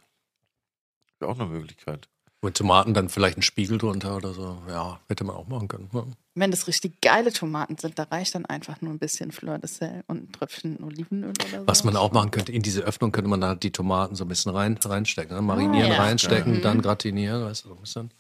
[1.19, 2.09] Wäre auch eine Möglichkeit.
[2.43, 4.59] Mit Tomaten dann vielleicht einen Spiegel drunter oder so.
[4.69, 5.89] Ja, hätte man auch machen können.
[5.93, 6.05] Ja.
[6.35, 9.69] Wenn das richtig geile Tomaten sind, da reicht dann einfach nur ein bisschen Fleur de
[9.69, 11.67] Sel und ein Tröpfchen Olivenöl oder so.
[11.67, 14.29] Was man auch machen könnte, in diese Öffnung könnte man da die Tomaten so ein
[14.29, 15.35] bisschen rein, reinstecken.
[15.35, 15.43] Ne?
[15.43, 16.03] Marinieren, Ah, ja.
[16.03, 18.11] reinstecken, dann gratinieren, weißt du, so ein bisschen.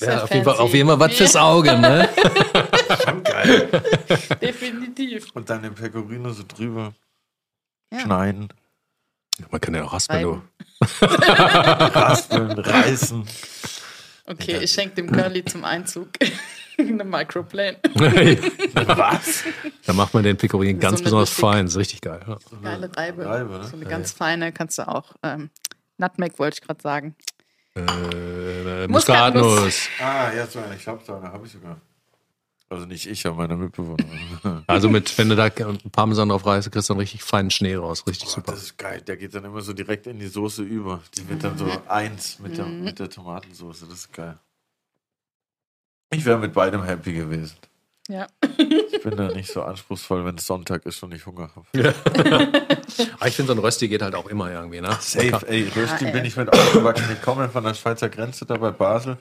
[0.00, 2.08] Ja, auf, jeden Fall, auf jeden Fall was fürs Auge, ne?
[3.04, 3.68] Schon geil.
[4.42, 5.28] Definitiv.
[5.32, 6.92] Und dann den Pecorino so drüber
[7.92, 8.00] Ja.
[8.00, 8.48] schneiden,
[9.50, 10.42] Man kann ja auch raspeln, du.
[11.00, 13.24] Raspeln, reißen.
[14.26, 16.08] Okay, ich schenke dem Curly zum Einzug
[16.78, 17.78] eine Microplane.
[18.74, 19.44] Was?
[19.86, 22.20] da macht man den Pecorin So ganz eine besonders richtig- fein, ist richtig geil.
[22.26, 22.38] Ja.
[22.62, 23.24] Geile Reibe.
[23.26, 23.64] Reibe, ne?
[23.64, 25.14] So eine Ja, ganz feine kannst du auch.
[25.22, 25.50] Ähm,
[25.98, 27.16] Nutmeg wollte ich gerade sagen.
[27.74, 29.88] Äh, Muskatnuss.
[30.00, 31.80] Ah, jetzt meine ich habe da, habe ich sogar.
[32.68, 34.62] Also nicht ich, aber meine Mitbewohner.
[34.68, 35.50] Also mit, wenn du da
[35.90, 38.06] Parmesan drauf reißt, kriegst du einen richtig feinen Schnee raus.
[38.06, 38.52] Richtig Boah, super.
[38.52, 39.00] das ist geil.
[39.02, 41.02] Der geht dann immer so direkt in die Soße über.
[41.18, 43.86] Die wird dann so eins mit der, mit der Tomatensoße.
[43.86, 44.38] Das ist geil.
[46.12, 47.56] Ich wäre mit beidem happy gewesen.
[48.10, 48.26] Ja.
[48.58, 51.66] Ich bin da nicht so anspruchsvoll, wenn es Sonntag ist und ich Hunger habe.
[53.14, 54.96] Aber ich finde, so ein Rösti geht halt auch immer irgendwie, ne?
[55.00, 55.68] Safe, ey.
[55.68, 56.12] Rösti Ja, ey.
[56.12, 57.06] bin ich mit aufgewachsen.
[57.12, 59.16] Ich komme von der Schweizer Grenze da bei Basel.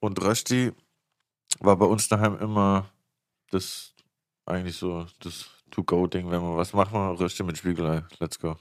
[0.00, 0.72] Und Rösti
[1.60, 2.90] war bei uns daheim immer
[3.50, 3.94] das,
[4.44, 8.04] eigentlich so das To-Go-Ding, wenn man was macht, man Rösti mit Spiegelei.
[8.18, 8.56] Let's go.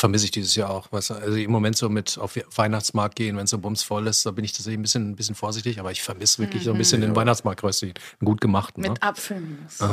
[0.00, 0.90] Vermisse ich dieses Jahr auch.
[0.90, 1.14] Weißt du?
[1.14, 4.46] Also im Moment so mit auf Weihnachtsmarkt gehen, wenn es so bumsvoll ist, da bin
[4.46, 7.14] ich tatsächlich ein bisschen, ein bisschen vorsichtig, aber ich vermisse wirklich so ein bisschen den
[7.14, 7.88] Weihnachtsmarkt-Rösti.
[7.88, 8.82] Einen gut gemachten.
[8.82, 8.88] Ne?
[8.88, 9.78] Mit Apfelmus.
[9.80, 9.86] Oh.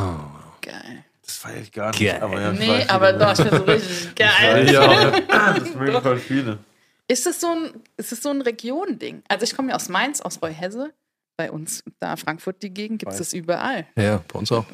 [0.62, 1.04] Geil.
[1.26, 2.00] Das feiere ich gar nicht.
[2.00, 2.22] Geil.
[2.22, 4.72] Aber ja, Nee, weiß, aber doch, bin so richtig geil.
[4.72, 5.12] Ja.
[5.60, 6.60] Das mögen voll viele.
[7.10, 9.24] Ist es so ein, ist es so ein Region-Ding?
[9.28, 10.94] Also ich komme ja aus Mainz, aus Reuhesse.
[11.38, 13.86] Bei uns, da Frankfurt die Gegend, gibt es das überall.
[13.96, 14.66] Ja, bei uns auch.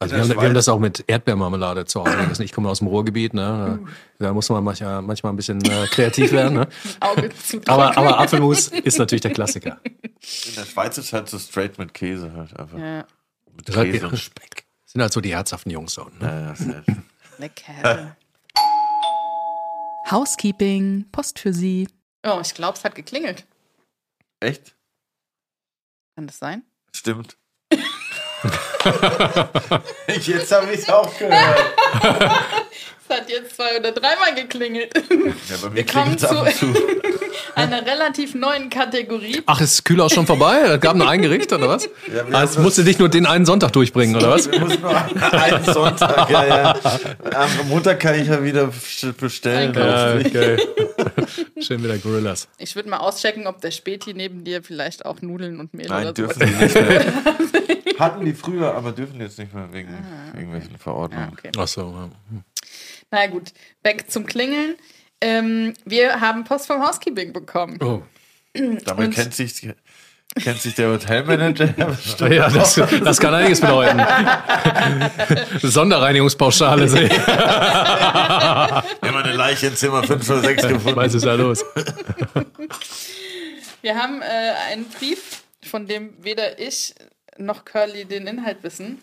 [0.00, 2.42] Also In wir haben, wir haben das auch mit Erdbeermarmelade zu Hause.
[2.42, 3.78] Ich komme aus dem Ruhrgebiet, ne?
[4.18, 6.54] Da, da muss man manchmal, manchmal ein bisschen äh, kreativ werden.
[6.54, 6.68] Ne?
[7.00, 9.78] Auge zu Aber, aber Apfelmus ist natürlich der Klassiker.
[9.84, 12.78] In der Schweiz ist halt so straight mit Käse halt einfach.
[12.78, 13.06] Ja,
[13.54, 14.64] Mit Käse und Speck.
[14.86, 16.18] Sind halt so die herzhaften Jungs unten.
[16.18, 16.54] Ne?
[16.58, 16.82] Ja, ja,
[17.38, 18.16] lecker.
[20.10, 21.88] Housekeeping, Post für Sie.
[22.26, 23.46] Oh, ich glaube, es hat geklingelt.
[24.40, 24.74] Echt?
[26.14, 26.62] Kann das sein?
[26.94, 27.36] Stimmt.
[30.20, 31.74] Jetzt habe ich es auch gehört.
[33.08, 34.94] Es hat jetzt zwei oder dreimal geklingelt.
[34.96, 36.72] Ja, bei mir klingt es ab und zu.
[37.54, 39.42] Einer relativ neuen Kategorie.
[39.46, 40.60] Ach, ist Kühlaus schon vorbei?
[40.62, 41.84] Es gab nur ein Gericht, oder was?
[42.12, 44.50] Ja, Ah, es musste nicht nur den einen Sonntag durchbringen, oder was?
[44.50, 46.76] Wir müssen nur einen, einen Sonntag, ja, ja.
[47.34, 48.70] Am Montag kann ich ja wieder
[49.18, 49.74] bestellen.
[49.74, 50.56] Ja, okay.
[51.60, 52.48] Schön wieder Gorillas.
[52.58, 56.02] Ich würde mal auschecken, ob der Späti neben dir vielleicht auch Nudeln und Mehl Nein,
[56.04, 57.04] oder dürfen sowas die nicht mehr.
[57.98, 59.88] Hatten die früher, aber dürfen jetzt nicht mehr wegen
[60.34, 61.28] irgendwelchen Ah, Verordnungen.
[61.32, 61.50] okay.
[61.56, 61.82] Ach so.
[61.82, 62.08] ja.
[63.10, 64.74] Na gut, weg zum Klingeln.
[65.22, 67.78] Ähm, wir haben Post vom Housekeeping bekommen.
[67.80, 68.02] Oh.
[68.54, 69.68] Damit Und- kennt sich,
[70.42, 71.72] kennt sich der Hotelmanager.
[72.28, 74.00] Ja, das, das kann einiges bedeuten.
[75.62, 77.12] Sonderreinigungspauschale, sehe ich.
[77.18, 78.84] Immer
[79.24, 80.96] eine Leiche in Zimmer 5 oder 6 gefunden.
[80.96, 81.64] Was ist da los?
[83.80, 86.94] Wir haben äh, einen Brief, von dem weder ich
[87.38, 89.02] noch Curly den Inhalt wissen.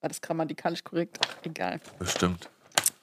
[0.00, 1.18] War das grammatikalisch korrekt?
[1.44, 1.80] Egal.
[1.98, 2.48] Bestimmt.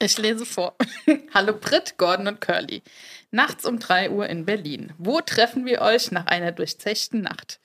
[0.02, 0.74] Ich lese vor.
[1.34, 2.82] Hallo Brit, Gordon und Curly.
[3.30, 4.94] Nachts um 3 Uhr in Berlin.
[4.96, 7.60] Wo treffen wir euch nach einer durchzechten Nacht?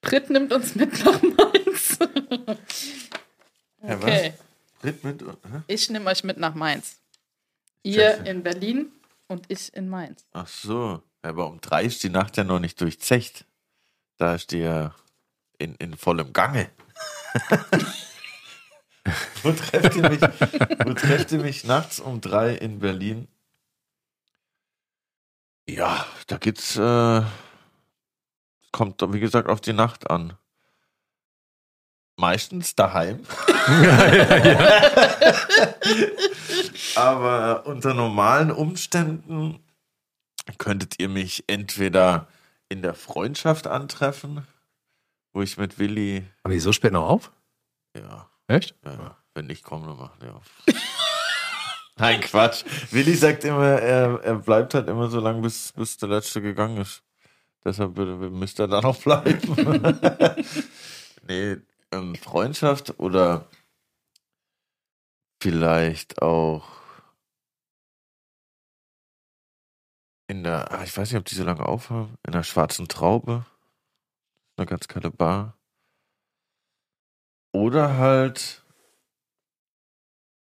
[0.00, 1.98] Brit nimmt uns mit nach Mainz.
[3.82, 4.34] Okay,
[4.82, 4.84] was?
[4.84, 5.62] Ritt mit, hä?
[5.66, 6.98] ich nehme euch mit nach Mainz.
[7.82, 8.92] Ihr in Berlin
[9.26, 10.26] und ich in Mainz.
[10.32, 11.02] Ach so.
[11.22, 13.46] Aber um drei ist die Nacht ja noch nicht durchzecht.
[14.18, 14.94] Da ist die ja
[15.56, 16.68] in, in vollem Gange.
[19.42, 23.28] wo, trefft ihr mich, wo trefft ihr mich nachts um drei in Berlin?
[25.68, 27.22] Ja, da geht's, äh,
[28.72, 30.36] kommt, wie gesagt, auf die Nacht an.
[32.16, 33.24] Meistens daheim.
[36.96, 39.64] Aber unter normalen Umständen
[40.58, 42.28] könntet ihr mich entweder
[42.68, 44.46] in der Freundschaft antreffen,
[45.32, 47.32] wo ich mit Willi, Haben die so spät noch auf?
[47.96, 48.74] ja, Echt?
[48.84, 50.62] ja wenn dann machen die auf.
[51.96, 52.64] Nein, Quatsch.
[52.90, 56.78] Willi sagt immer, er, er bleibt halt immer so lange, bis, bis der Letzte gegangen
[56.78, 57.02] ist.
[57.64, 59.38] Deshalb müsste er da noch bleiben.
[61.28, 61.56] nee,
[61.92, 63.46] ähm, Freundschaft oder
[65.42, 66.66] vielleicht auch
[70.26, 73.44] in der, ah, ich weiß nicht, ob die so lange aufhaben, in der Schwarzen Traube.
[74.56, 75.59] Eine ganz geile Bar.
[77.52, 78.64] Oder halt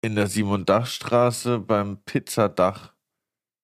[0.02, 2.94] in der Simon-Dach-Straße beim Pizzadach,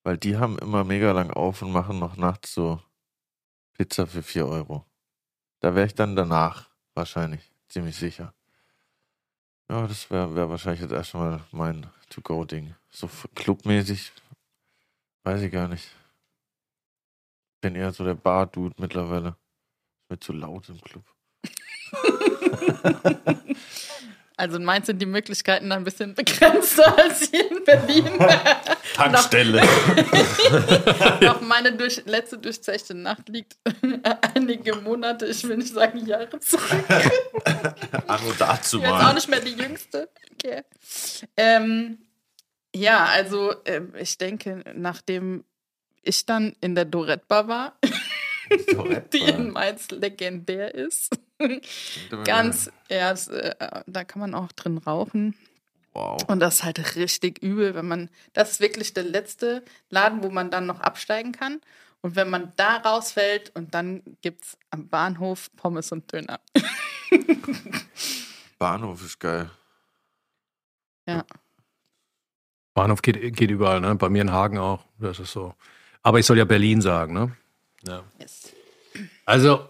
[0.03, 2.81] weil die haben immer mega lang auf und machen noch nachts so
[3.73, 4.85] Pizza für 4 Euro.
[5.59, 8.33] Da wäre ich dann danach wahrscheinlich ziemlich sicher.
[9.69, 12.75] Ja, das wäre wär wahrscheinlich jetzt erstmal mein To-Go-Ding.
[12.89, 14.11] So clubmäßig
[15.23, 15.89] weiß ich gar nicht.
[17.61, 19.29] Bin eher so der Bar-Dude mittlerweile.
[19.29, 21.14] Ist mir zu laut im Club.
[24.37, 28.05] Also in Mainz sind die Möglichkeiten ein bisschen begrenzter als hier in Berlin.
[28.93, 29.61] Tankstelle.
[31.21, 33.55] Doch meine durch, letzte durchzechte Nacht liegt
[34.33, 36.69] einige Monate, ich will nicht sagen Jahre zurück.
[38.07, 39.13] Anno dazu Ich bin jetzt auch mal.
[39.13, 40.09] nicht mehr die Jüngste.
[40.33, 40.63] Okay.
[41.37, 41.99] Ähm,
[42.75, 45.45] ja, also ähm, ich denke, nachdem
[46.01, 47.79] ich dann in der Dorette Bar war,
[49.13, 51.17] die in Mainz legendär ist,
[52.25, 53.55] ganz, ja, das, äh,
[53.87, 55.35] da kann man auch drin rauchen.
[55.93, 56.21] Wow.
[56.27, 60.29] Und das ist halt richtig übel, wenn man, das ist wirklich der letzte Laden, wo
[60.29, 61.61] man dann noch absteigen kann.
[62.01, 66.39] Und wenn man da rausfällt und dann gibt es am Bahnhof Pommes und Döner.
[68.59, 69.49] Bahnhof ist geil.
[71.07, 71.25] Ja.
[72.73, 73.95] Bahnhof geht, geht überall, ne?
[73.95, 74.85] Bei mir in Hagen auch.
[74.99, 75.55] Das ist so.
[76.03, 77.35] Aber ich soll ja Berlin sagen, ne?
[77.87, 78.03] Ja.
[78.19, 78.51] Yes.
[79.25, 79.67] Also,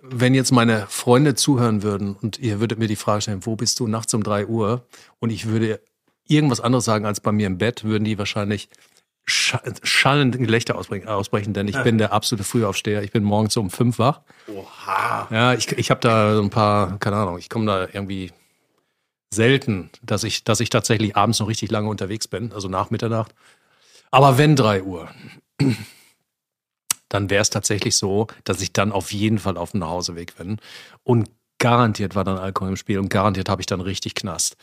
[0.00, 3.78] wenn jetzt meine Freunde zuhören würden und ihr würdet mir die Frage stellen, wo bist
[3.80, 4.86] du nachts um 3 Uhr?
[5.18, 5.80] Und ich würde
[6.26, 8.68] irgendwas anderes sagen als bei mir im Bett, würden die wahrscheinlich
[9.28, 13.02] scha- schallend Gelächter ausbrechen, ausbrechen, denn ich bin der absolute Frühaufsteher.
[13.02, 14.22] Ich bin morgens um 5 wach.
[14.48, 15.28] Oha.
[15.30, 18.32] Ja, ich, ich habe da so ein paar, keine Ahnung, ich komme da irgendwie
[19.34, 23.34] selten, dass ich, dass ich tatsächlich abends noch richtig lange unterwegs bin, also nach Mitternacht.
[24.10, 25.10] Aber wenn 3 Uhr,
[27.08, 30.58] dann wäre es tatsächlich so, dass ich dann auf jeden Fall auf dem Nachhauseweg bin.
[31.04, 34.56] Und garantiert war dann Alkohol im Spiel und garantiert habe ich dann richtig Knast.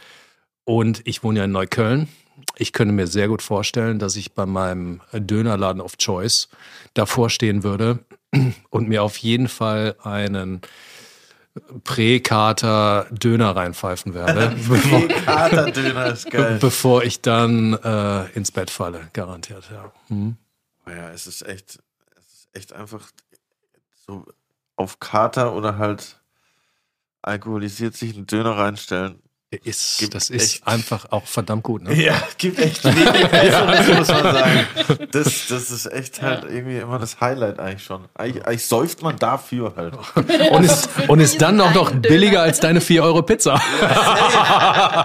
[0.66, 2.08] Und ich wohne ja in Neukölln.
[2.58, 6.50] Ich könnte mir sehr gut vorstellen, dass ich bei meinem Dönerladen of Choice
[6.94, 8.00] davor stehen würde
[8.70, 10.62] und mir auf jeden Fall einen
[11.84, 16.58] Prä-Kater Döner reinpfeifen werde, bevor, Katerdöner ist geil.
[16.62, 19.66] bevor ich dann äh, ins Bett falle, garantiert.
[19.72, 19.92] Ja.
[20.08, 20.38] Hm.
[20.88, 21.80] Ja, es ist echt,
[22.54, 23.12] echt einfach
[23.92, 24.26] so
[24.76, 26.22] auf Kater oder halt
[27.24, 29.23] alkoholisiert sich einen Döner reinstellen.
[29.64, 31.84] Ist, Gibt das ist echt- einfach auch verdammt gut.
[31.84, 31.94] Ne?
[32.04, 34.68] Ja, gibt echt wenig Besseres, muss man sagen.
[35.12, 38.02] Das, das ist echt halt irgendwie immer das Highlight eigentlich schon.
[38.16, 39.94] Eigentlich, eigentlich säuft man dafür halt.
[40.52, 43.62] Und ist, und ist dann auch noch billiger als deine 4 Euro Pizza.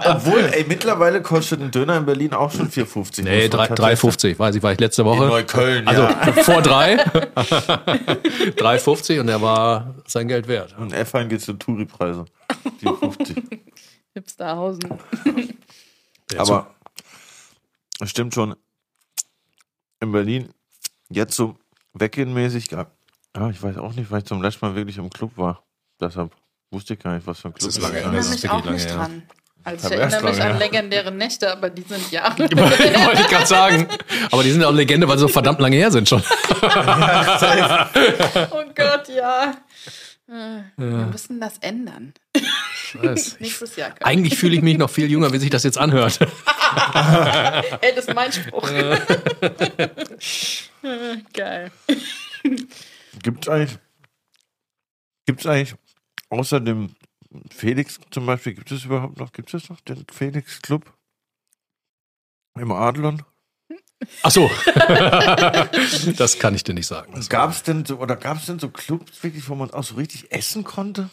[0.05, 3.23] Obwohl, ey, mittlerweile kostet ein Döner in Berlin auch schon 4,50.
[3.23, 5.23] Nee, muss man drei- tatsächlich 3,50, weiß ich, war ich letzte Woche.
[5.23, 6.15] In Neukölln, also ja.
[6.43, 7.03] vor drei.
[7.05, 10.75] 3,50 und er war sein Geld wert.
[10.77, 12.25] Und F1 geht zu Touri-Preise.
[12.83, 13.35] 4,50.
[14.13, 14.83] Hipsterhausen.
[16.37, 16.75] Aber
[17.99, 18.55] es stimmt schon,
[19.99, 20.49] in Berlin
[21.09, 21.57] jetzt so
[21.93, 22.87] weggehenmäßig, ja,
[23.49, 25.63] ich weiß auch nicht, weil ich zum letzten Mal wirklich im Club war.
[25.99, 26.31] Deshalb
[26.71, 28.11] wusste ich gar nicht, was für ein Club ist lange Ich her.
[28.11, 28.95] erinnere Das ist mich auch lange nicht her.
[28.95, 29.23] dran.
[29.63, 30.67] Also Aber ich erinnere mich lange an her.
[30.67, 32.33] legendäre Nächte, aber die sind ja.
[32.39, 33.87] Wollte ich gerade sagen.
[34.31, 36.21] Aber die sind ja auch Legende, weil sie so verdammt lange her sind schon.
[38.51, 39.55] oh Gott, ja.
[40.29, 42.13] Äh, Wir müssen das ändern.
[42.73, 43.37] Scheiße.
[43.39, 43.95] Nächstes Jahr.
[44.01, 46.19] eigentlich fühle ich mich noch viel jünger, wie sich das jetzt anhört.
[47.81, 48.69] Ey, das ist mein Spruch.
[48.69, 48.99] Äh,
[51.33, 51.71] Geil.
[53.23, 53.79] Gibt es eigentlich,
[55.25, 55.75] gibt's eigentlich
[56.29, 56.95] außer dem
[57.51, 60.93] Felix zum Beispiel, gibt es überhaupt noch, gibt es noch den Felix Club
[62.57, 63.23] im Adlon?
[64.23, 64.49] Ach so.
[66.17, 67.11] das kann ich dir nicht sagen.
[67.15, 69.83] Das Gab es denn so, oder gab es denn so Clubs wirklich, wo man auch
[69.83, 71.09] so richtig essen konnte?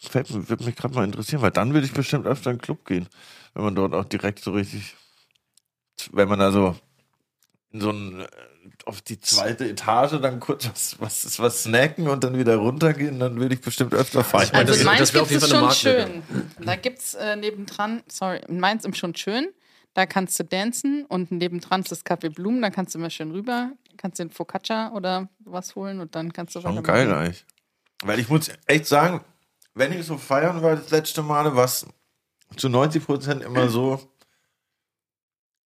[0.00, 2.62] Fällt mir, würde mich gerade mal interessieren, weil dann würde ich bestimmt öfter in den
[2.62, 3.08] Club gehen,
[3.54, 4.94] wenn man dort auch direkt so richtig,
[6.12, 6.76] wenn man da so
[7.72, 8.26] in so ein, äh,
[8.86, 13.38] auf die zweite Etage dann kurz was, was, was snacken und dann wieder runtergehen, dann
[13.40, 14.48] würde ich bestimmt öfter feiern.
[14.52, 16.22] meine, Also das- in Mainz das wär gibt es schon schön.
[16.60, 19.48] Da gibt es äh, nebendran, sorry, in Mainz im schon schön.
[19.94, 23.30] Da kannst du dancen und nebendran ist das Café Blumen, da kannst du immer schön
[23.30, 27.44] rüber, kannst den Focaccia oder was holen und dann kannst du Schon geil eigentlich.
[28.02, 29.20] Weil ich muss echt sagen,
[29.74, 31.86] wenn ich so feiern war das letzte Male, war es
[32.56, 34.00] zu 90 Prozent immer so,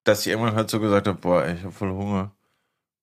[0.03, 2.31] dass ich irgendwann halt so gesagt habe, boah, ey, ich habe voll Hunger.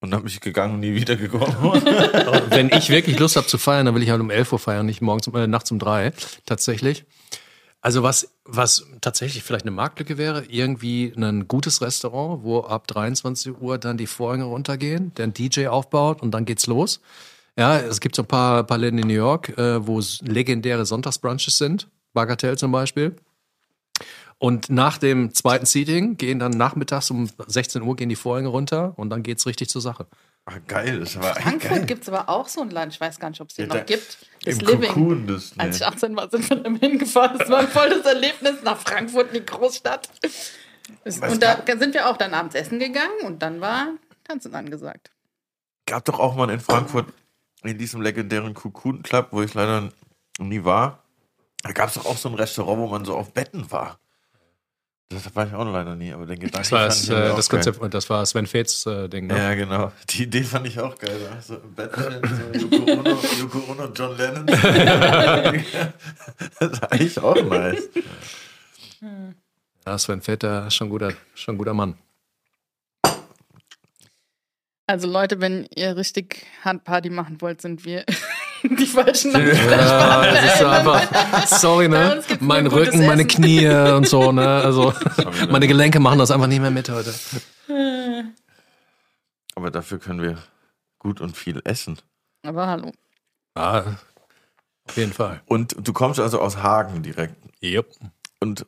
[0.01, 1.45] Und dann bin ich gegangen und nie wieder gekommen.
[2.51, 4.87] Wenn ich wirklich Lust habe zu feiern, dann will ich halt um 11 Uhr feiern,
[4.87, 6.13] nicht morgens um, äh, nachts um drei.
[6.47, 7.05] Tatsächlich.
[7.83, 13.61] Also was, was tatsächlich vielleicht eine Marktlücke wäre, irgendwie ein gutes Restaurant, wo ab 23
[13.61, 17.01] Uhr dann die Vorhänge runtergehen, der ein DJ aufbaut und dann geht's los.
[17.59, 21.59] Ja, es gibt so ein paar, paar Läden in New York, äh, wo legendäre Sonntagsbrunches
[21.59, 21.89] sind.
[22.13, 23.17] Bagatelle zum Beispiel.
[24.39, 28.93] Und nach dem zweiten Seating gehen dann nachmittags um 16 Uhr gehen die Vorhänge runter
[28.97, 30.07] und dann geht's richtig zur Sache.
[30.45, 32.93] Ah, geil, das war Frankfurt gibt es aber auch so ein Land.
[32.93, 34.19] Ich weiß gar nicht, ob es den Ja, noch gibt.
[34.45, 34.89] Das Im Living.
[34.89, 35.87] Cocoon, das, Als ich nee.
[35.87, 37.39] 18 war, sind wir dann hingefahren.
[37.39, 40.09] Das war ein volles Erlebnis nach Frankfurt, in die Großstadt.
[41.05, 43.89] Und da sind wir auch dann abends essen gegangen und dann war
[44.25, 45.13] Tanzen angesagt.
[45.87, 47.07] gab doch auch mal in Frankfurt
[47.63, 49.91] in diesem legendären Cocoon Club, wo ich leider
[50.41, 51.05] nie war.
[51.63, 54.01] Da gab es doch auch so ein Restaurant, wo man so auf Betten war.
[55.13, 57.49] Das war ich auch leider nie, aber den Gedanken Das war fand das, äh, das
[57.49, 57.63] geil.
[57.63, 59.27] Konzept, das war Sven Feths äh, Ding.
[59.27, 59.37] Ne?
[59.37, 59.93] Ja, genau.
[60.11, 61.17] Die Idee fand ich auch geil.
[61.41, 64.47] So im Bett so Yoko Ono, Yoko Ono und John Lennon.
[66.59, 67.89] das ist eigentlich auch nice.
[69.87, 71.97] Ja, Sven der ist schon ein guter, schon ein guter Mann.
[74.87, 78.05] Also Leute, wenn ihr richtig Handparty machen wollt, sind wir
[78.79, 82.23] die falschen Ja, das ist einfach, sorry, ne?
[82.41, 83.27] Mein Rücken, meine.
[83.27, 84.47] Knie und so, ne?
[84.47, 84.93] Also,
[85.51, 87.13] meine Gelenke machen das einfach nicht mehr mit heute.
[89.55, 90.39] Aber dafür können wir
[90.99, 91.99] gut und viel essen.
[92.45, 92.93] Aber hallo.
[93.57, 93.97] Ja,
[94.89, 95.43] auf jeden Fall.
[95.47, 97.37] Und du kommst also aus Hagen direkt.
[97.63, 97.87] Yep.
[98.41, 98.67] Und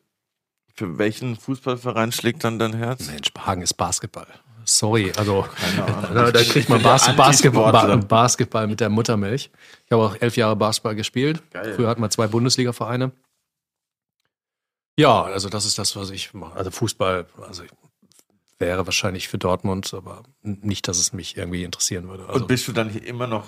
[0.75, 3.07] für welchen Fußballverein schlägt dann dein Herz?
[3.07, 4.27] Mensch, Hagen ist Basketball.
[4.65, 5.47] Sorry, also
[6.15, 7.73] da, da kriegt man Bas Basketball.
[7.73, 9.51] Ba- Basketball mit der Muttermilch.
[9.87, 11.43] Ich habe auch elf Jahre Basketball gespielt.
[11.53, 11.75] Geil.
[11.75, 13.13] Früher hatten wir zwei Bundesliga-Vereine.
[14.99, 16.57] Ja, also das ist das, was ich mache.
[16.57, 17.71] Also Fußball, also ich
[18.59, 22.27] wäre wahrscheinlich für Dortmund, aber nicht, dass es mich irgendwie interessieren würde.
[22.29, 23.47] Also, Und bist du dann hier immer noch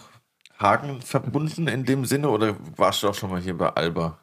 [0.59, 4.19] Hagen verbunden in dem Sinne oder warst du auch schon mal hier bei Alba?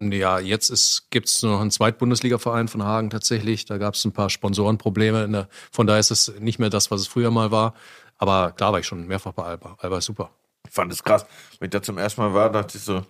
[0.00, 3.64] Ja, jetzt gibt es nur noch einen Zweitbundesliga-Verein von Hagen tatsächlich.
[3.64, 5.28] Da gab es ein paar Sponsorenprobleme.
[5.28, 7.74] Der, von daher ist es nicht mehr das, was es früher mal war.
[8.18, 9.76] Aber klar war ich schon mehrfach bei Alba.
[9.80, 10.30] Alba ist super.
[10.66, 11.26] Ich fand es krass.
[11.58, 13.04] Wenn ich da zum ersten Mal war, dachte ich so,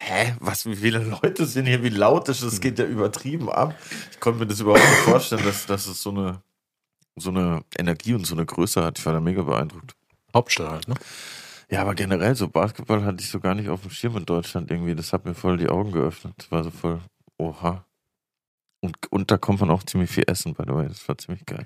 [0.00, 2.50] hä, was, wie viele Leute sind hier, wie laut ist das?
[2.50, 3.74] Das geht ja übertrieben ab.
[4.10, 6.42] Ich konnte mir das überhaupt nicht vorstellen, dass, dass es so eine,
[7.16, 8.98] so eine Energie und so eine Größe hat.
[8.98, 9.94] Ich war da mega beeindruckt.
[10.34, 10.94] Hauptstadt halt, ne?
[11.70, 14.70] Ja, aber generell so Basketball hatte ich so gar nicht auf dem Schirm in Deutschland
[14.72, 14.96] irgendwie.
[14.96, 16.34] Das hat mir voll die Augen geöffnet.
[16.36, 17.00] Das war so voll,
[17.38, 17.86] oha.
[18.80, 20.88] Und, und da kommt man auch ziemlich viel essen, by the way.
[20.88, 21.64] Das war ziemlich geil.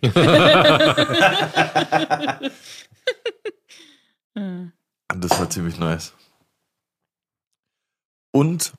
[5.11, 6.13] Und das war ziemlich nice.
[8.31, 8.75] Und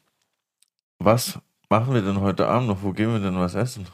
[1.00, 2.84] was machen wir denn heute Abend noch?
[2.84, 3.88] Wo gehen wir denn was essen?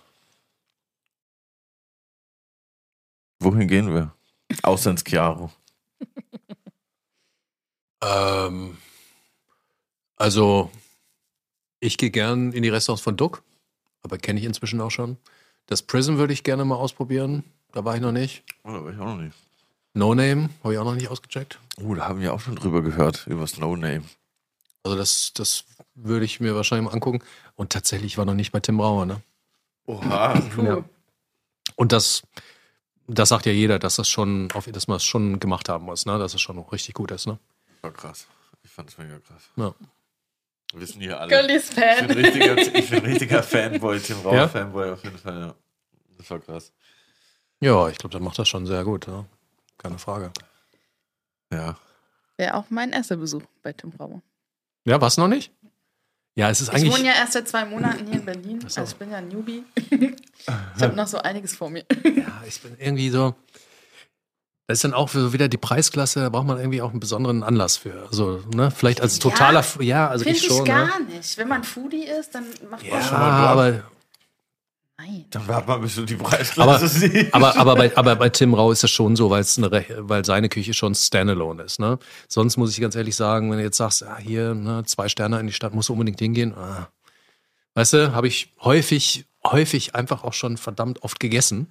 [3.40, 4.14] Wohin gehen wir?
[4.64, 5.50] Außer ins Chiaro.
[8.02, 8.78] Ähm,
[10.16, 10.72] also,
[11.80, 13.44] ich gehe gern in die Restaurants von Duck,
[14.04, 15.18] aber kenne ich inzwischen auch schon.
[15.68, 17.44] Das Prism würde ich gerne mal ausprobieren.
[17.72, 18.44] Da war ich noch nicht.
[18.64, 19.36] Oh, da war ich auch noch nicht.
[19.94, 21.60] No Name habe ich auch noch nicht ausgecheckt.
[21.82, 24.04] Oh, da haben wir auch schon drüber gehört, über das No Name.
[24.84, 27.20] Also das, das würde ich mir wahrscheinlich mal angucken.
[27.56, 29.22] Und tatsächlich war noch nicht bei Tim Brauer, ne?
[29.86, 30.42] Oha.
[30.64, 30.84] Ja.
[31.76, 32.24] Und das,
[33.08, 36.18] das sagt ja jeder, dass das schon, dass man es schon gemacht haben muss, ne?
[36.18, 37.38] Dass es schon richtig gut ist, ne?
[37.82, 38.28] War krass.
[38.64, 39.44] Ich fand es mega krass.
[39.56, 39.74] Ja.
[40.74, 41.30] Wissen hier alle.
[41.30, 42.06] Girlies Ich bin Fan.
[42.06, 44.48] ein richtiger, ich bin ein richtiger Fanboy, Tim Rauer Ja?
[44.48, 45.56] Fanboy auf jeden Fall, ja.
[46.18, 46.72] Das war krass.
[47.60, 49.26] Ja, ich glaube, der macht das schon sehr gut, ja?
[49.78, 50.32] Keine Frage.
[51.52, 51.78] Ja.
[52.38, 54.22] Wäre auch mein erster Besuch bei Tim Brauer.
[54.86, 55.52] Ja, was noch nicht?
[56.36, 56.94] Ja, es ist Ich eigentlich.
[56.94, 58.62] wohne ja erst seit zwei Monaten hier in Berlin.
[58.68, 58.80] So.
[58.82, 59.64] Also ich bin ja ein Newbie.
[59.76, 61.84] ich habe noch so einiges vor mir.
[62.06, 63.36] Ja, ich bin irgendwie so.
[64.68, 67.44] Das ist dann auch so wieder die Preisklasse, da braucht man irgendwie auch einen besonderen
[67.44, 68.08] Anlass für.
[68.10, 70.66] Also, ne, vielleicht als totaler, ja, also Finde ich ich, schon.
[70.66, 71.06] gar ne?
[71.16, 71.38] nicht.
[71.38, 73.20] Wenn man Foodie ist, dann macht man Ja, schon.
[73.20, 73.84] mal aber,
[75.02, 75.26] Nein.
[75.32, 77.34] Dann mal, bis du die Preisklasse aber, siehst.
[77.34, 80.24] aber, aber, bei, aber bei Tim Rau ist das schon so, weil es eine, weil
[80.26, 81.80] seine Küche schon Standalone ist.
[81.80, 81.98] Ne?
[82.28, 85.40] Sonst muss ich ganz ehrlich sagen, wenn du jetzt sagst, ah, hier ne, zwei Sterne
[85.40, 86.54] in die Stadt, musst du unbedingt hingehen.
[86.56, 86.90] Ah.
[87.74, 91.70] Weißt du, habe ich häufig, häufig einfach auch schon verdammt oft gegessen.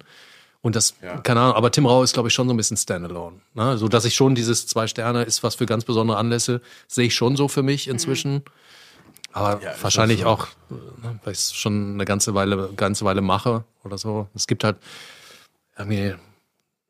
[0.63, 1.17] Und das, Ja.
[1.21, 3.37] keine Ahnung, aber Tim Rau ist, glaube ich, schon so ein bisschen Standalone.
[3.55, 3.77] Ne?
[3.77, 7.15] So dass ich schon dieses zwei Sterne ist was für ganz besondere Anlässe, sehe ich
[7.15, 8.43] schon so für mich inzwischen.
[9.33, 13.63] Aber Ja, wahrscheinlich auch, ne, weil ich es schon eine ganze Weile, ganze Weile mache
[13.83, 14.27] oder so.
[14.35, 14.77] Es gibt halt
[15.77, 16.15] irgendwie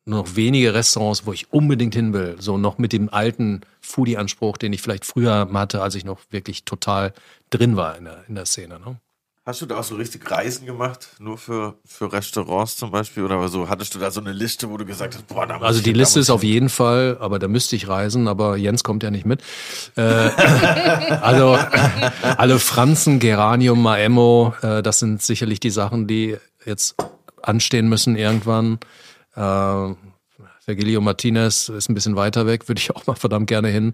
[0.06, 2.36] nur noch wenige Restaurants, wo ich unbedingt hin will.
[2.40, 6.66] So noch mit dem alten Foodie-Anspruch, den ich vielleicht früher hatte, als ich noch wirklich
[6.66, 7.14] total
[7.52, 8.80] drin war in der, in der Szene.
[8.80, 9.00] Ne?
[9.44, 11.08] Hast du da auch so richtig Reisen gemacht?
[11.18, 13.24] Nur für, für Restaurants zum Beispiel?
[13.24, 13.70] Oder so?
[13.70, 15.84] Hattest du da so eine Liste, wo du gesagt hast, boah, da muss Also ich
[15.84, 18.84] die da Liste ist auf ich jeden Fall, aber da müsste ich reisen, aber Jens
[18.84, 19.42] kommt ja nicht mit.
[19.96, 20.02] Äh,
[21.22, 21.58] also
[22.38, 26.96] alle Franzen, Geranium, Maemo, äh, das sind sicherlich die Sachen, die jetzt
[27.42, 28.78] anstehen müssen irgendwann.
[29.36, 29.96] Äh,
[30.68, 33.94] Virgilio Martinez ist ein bisschen weiter weg, würde ich auch mal verdammt gerne hin.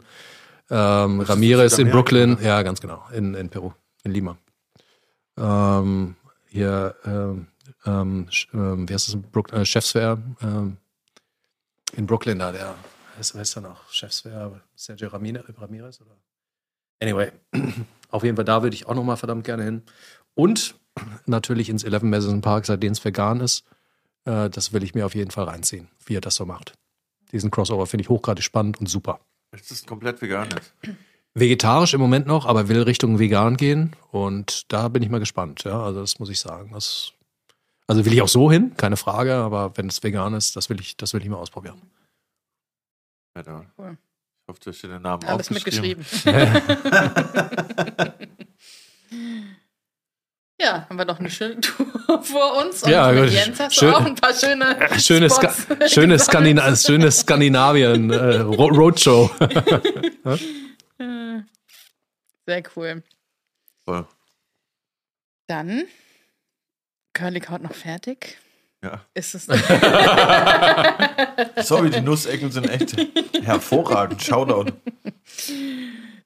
[0.70, 3.72] Ähm, Ramirez in Brooklyn, ja, ganz genau, in, in Peru,
[4.04, 4.38] in Lima.
[5.38, 6.16] Ähm,
[6.48, 7.48] hier, ähm,
[7.86, 10.78] ähm, ähm, wie heißt das, Brook, äh, Chefswehr, ähm,
[11.94, 12.76] in Brooklyn da, der
[13.20, 13.90] ist, wer ist da noch?
[13.90, 16.18] Chefs wäre Sergio Ramirez oder?
[17.02, 17.32] Anyway,
[18.10, 19.84] auf jeden Fall da würde ich auch noch mal verdammt gerne hin.
[20.36, 20.76] Und
[21.26, 23.66] natürlich ins 11 Madison Park, seitdem es vegan ist.
[24.26, 26.74] Äh, das will ich mir auf jeden Fall reinziehen, wie er das so macht.
[27.32, 29.20] Diesen Crossover finde ich hochgradig spannend und super.
[29.52, 30.74] Es ist komplett vegan jetzt.
[31.40, 33.96] Vegetarisch im Moment noch, aber will Richtung vegan gehen.
[34.12, 35.64] Und da bin ich mal gespannt.
[35.64, 36.72] Ja, also das muss ich sagen.
[36.74, 37.12] Das,
[37.88, 39.36] also will ich auch so hin, keine Frage.
[39.36, 41.82] Aber wenn es vegan ist, das will ich, das will ich mal ausprobieren.
[43.36, 43.66] Ja, da.
[43.78, 43.98] Cool.
[44.44, 46.06] Ich hoffe, du hast dir den Namen Alles mitgeschrieben.
[50.62, 51.86] ja, haben wir doch eine schöne Tour
[52.24, 52.82] vor uns.
[52.84, 53.34] Und Ja, mit gut.
[53.34, 56.22] Jens hast Schön- du auch ein paar schöne Schönes, Ska gesammelt.
[56.22, 59.30] Skandina schönes Skandinavien äh, Ro Roadshow.
[60.98, 63.04] Sehr cool.
[63.86, 64.08] Voll.
[65.48, 65.86] Dann,
[67.14, 68.38] Curly kaut noch fertig.
[68.84, 69.02] Ja.
[69.14, 69.46] Ist es
[71.68, 72.96] Sorry, die Nussecken sind echt
[73.44, 74.22] hervorragend.
[74.22, 74.72] Shoutout.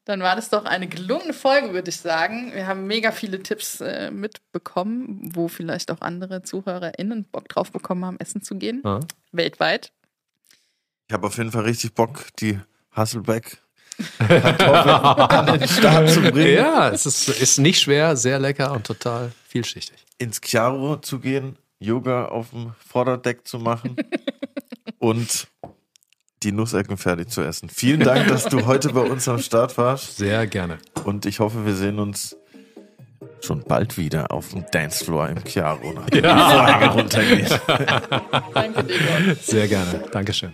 [0.05, 2.51] Dann war das doch eine gelungene Folge, würde ich sagen.
[2.53, 8.03] Wir haben mega viele Tipps äh, mitbekommen, wo vielleicht auch andere ZuhörerInnen Bock drauf bekommen
[8.03, 8.81] haben, essen zu gehen.
[8.83, 8.99] Ja.
[9.31, 9.93] Weltweit.
[11.07, 12.59] Ich habe auf jeden Fall richtig Bock, die
[12.91, 13.59] Hasselbeck
[14.17, 16.55] Kartoffeln zu bringen.
[16.55, 19.97] Ja, es ist, ist nicht schwer, sehr lecker und total vielschichtig.
[20.17, 23.95] ins Chiaro zu gehen, Yoga auf dem Vorderdeck zu machen
[24.99, 25.47] und
[26.43, 27.69] die Nussecken fertig zu essen.
[27.69, 30.79] Vielen Dank, dass du heute bei uns am Start warst Sehr gerne.
[31.03, 32.35] und ich hoffe, wir sehen uns
[33.41, 37.61] schon bald wieder auf dem Dancefloor im Chiaro, nachdem die Folge runtergeht.
[38.53, 39.43] Danke dir, Gott.
[39.43, 40.03] Sehr gerne.
[40.11, 40.53] Dankeschön.